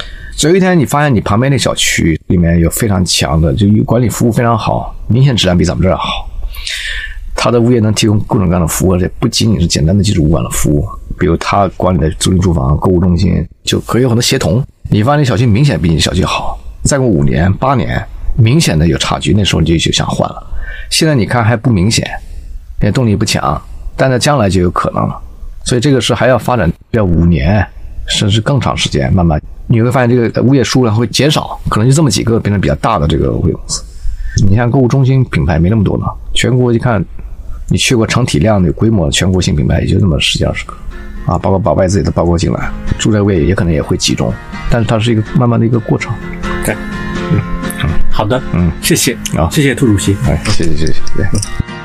[0.48, 6.26] 有一天你发现你旁边那小区里面有非常强的，就管理服务非常好，明显质量比咱们这儿好。
[7.34, 10.88] 他的物业能提供各种各样的服务，而且不仅仅是简单的基础物管的服务，
[11.18, 14.64] 比如他管理的租赁住房、购物中心，就可以有很多协同。
[14.90, 18.02] 你发现小区明显比你小区好，再过五年八年，
[18.36, 20.42] 明显的有差距，那时候你就就想换了。
[20.88, 22.08] 现在你看还不明显，
[22.82, 23.60] 也动力不强，
[23.94, 25.20] 但在将来就有可能了。
[25.64, 27.66] 所以这个是还要发展要五年，
[28.08, 29.40] 甚至更长时间，慢慢
[29.72, 33.84] 你会发现这个物业数量会减少，可能就这么几个变成比较大的这个物业公司。
[34.48, 37.05] 你像购物中心品牌没那么多呢，全国一看，
[37.68, 40.74] 你去过成体量的规模的全国性品牌也就那么十几二十个。
[41.26, 42.68] 啊，包括把外资也都包括进来，
[42.98, 44.32] 住宅物业也可能也会集中，
[44.68, 46.12] 但是它是一个慢慢的一个过程。
[46.64, 46.74] 对，
[47.30, 47.38] 嗯，
[48.10, 51.80] 好的，嗯，谢谢，啊，谢谢兔主席，哎，谢谢谢谢，对。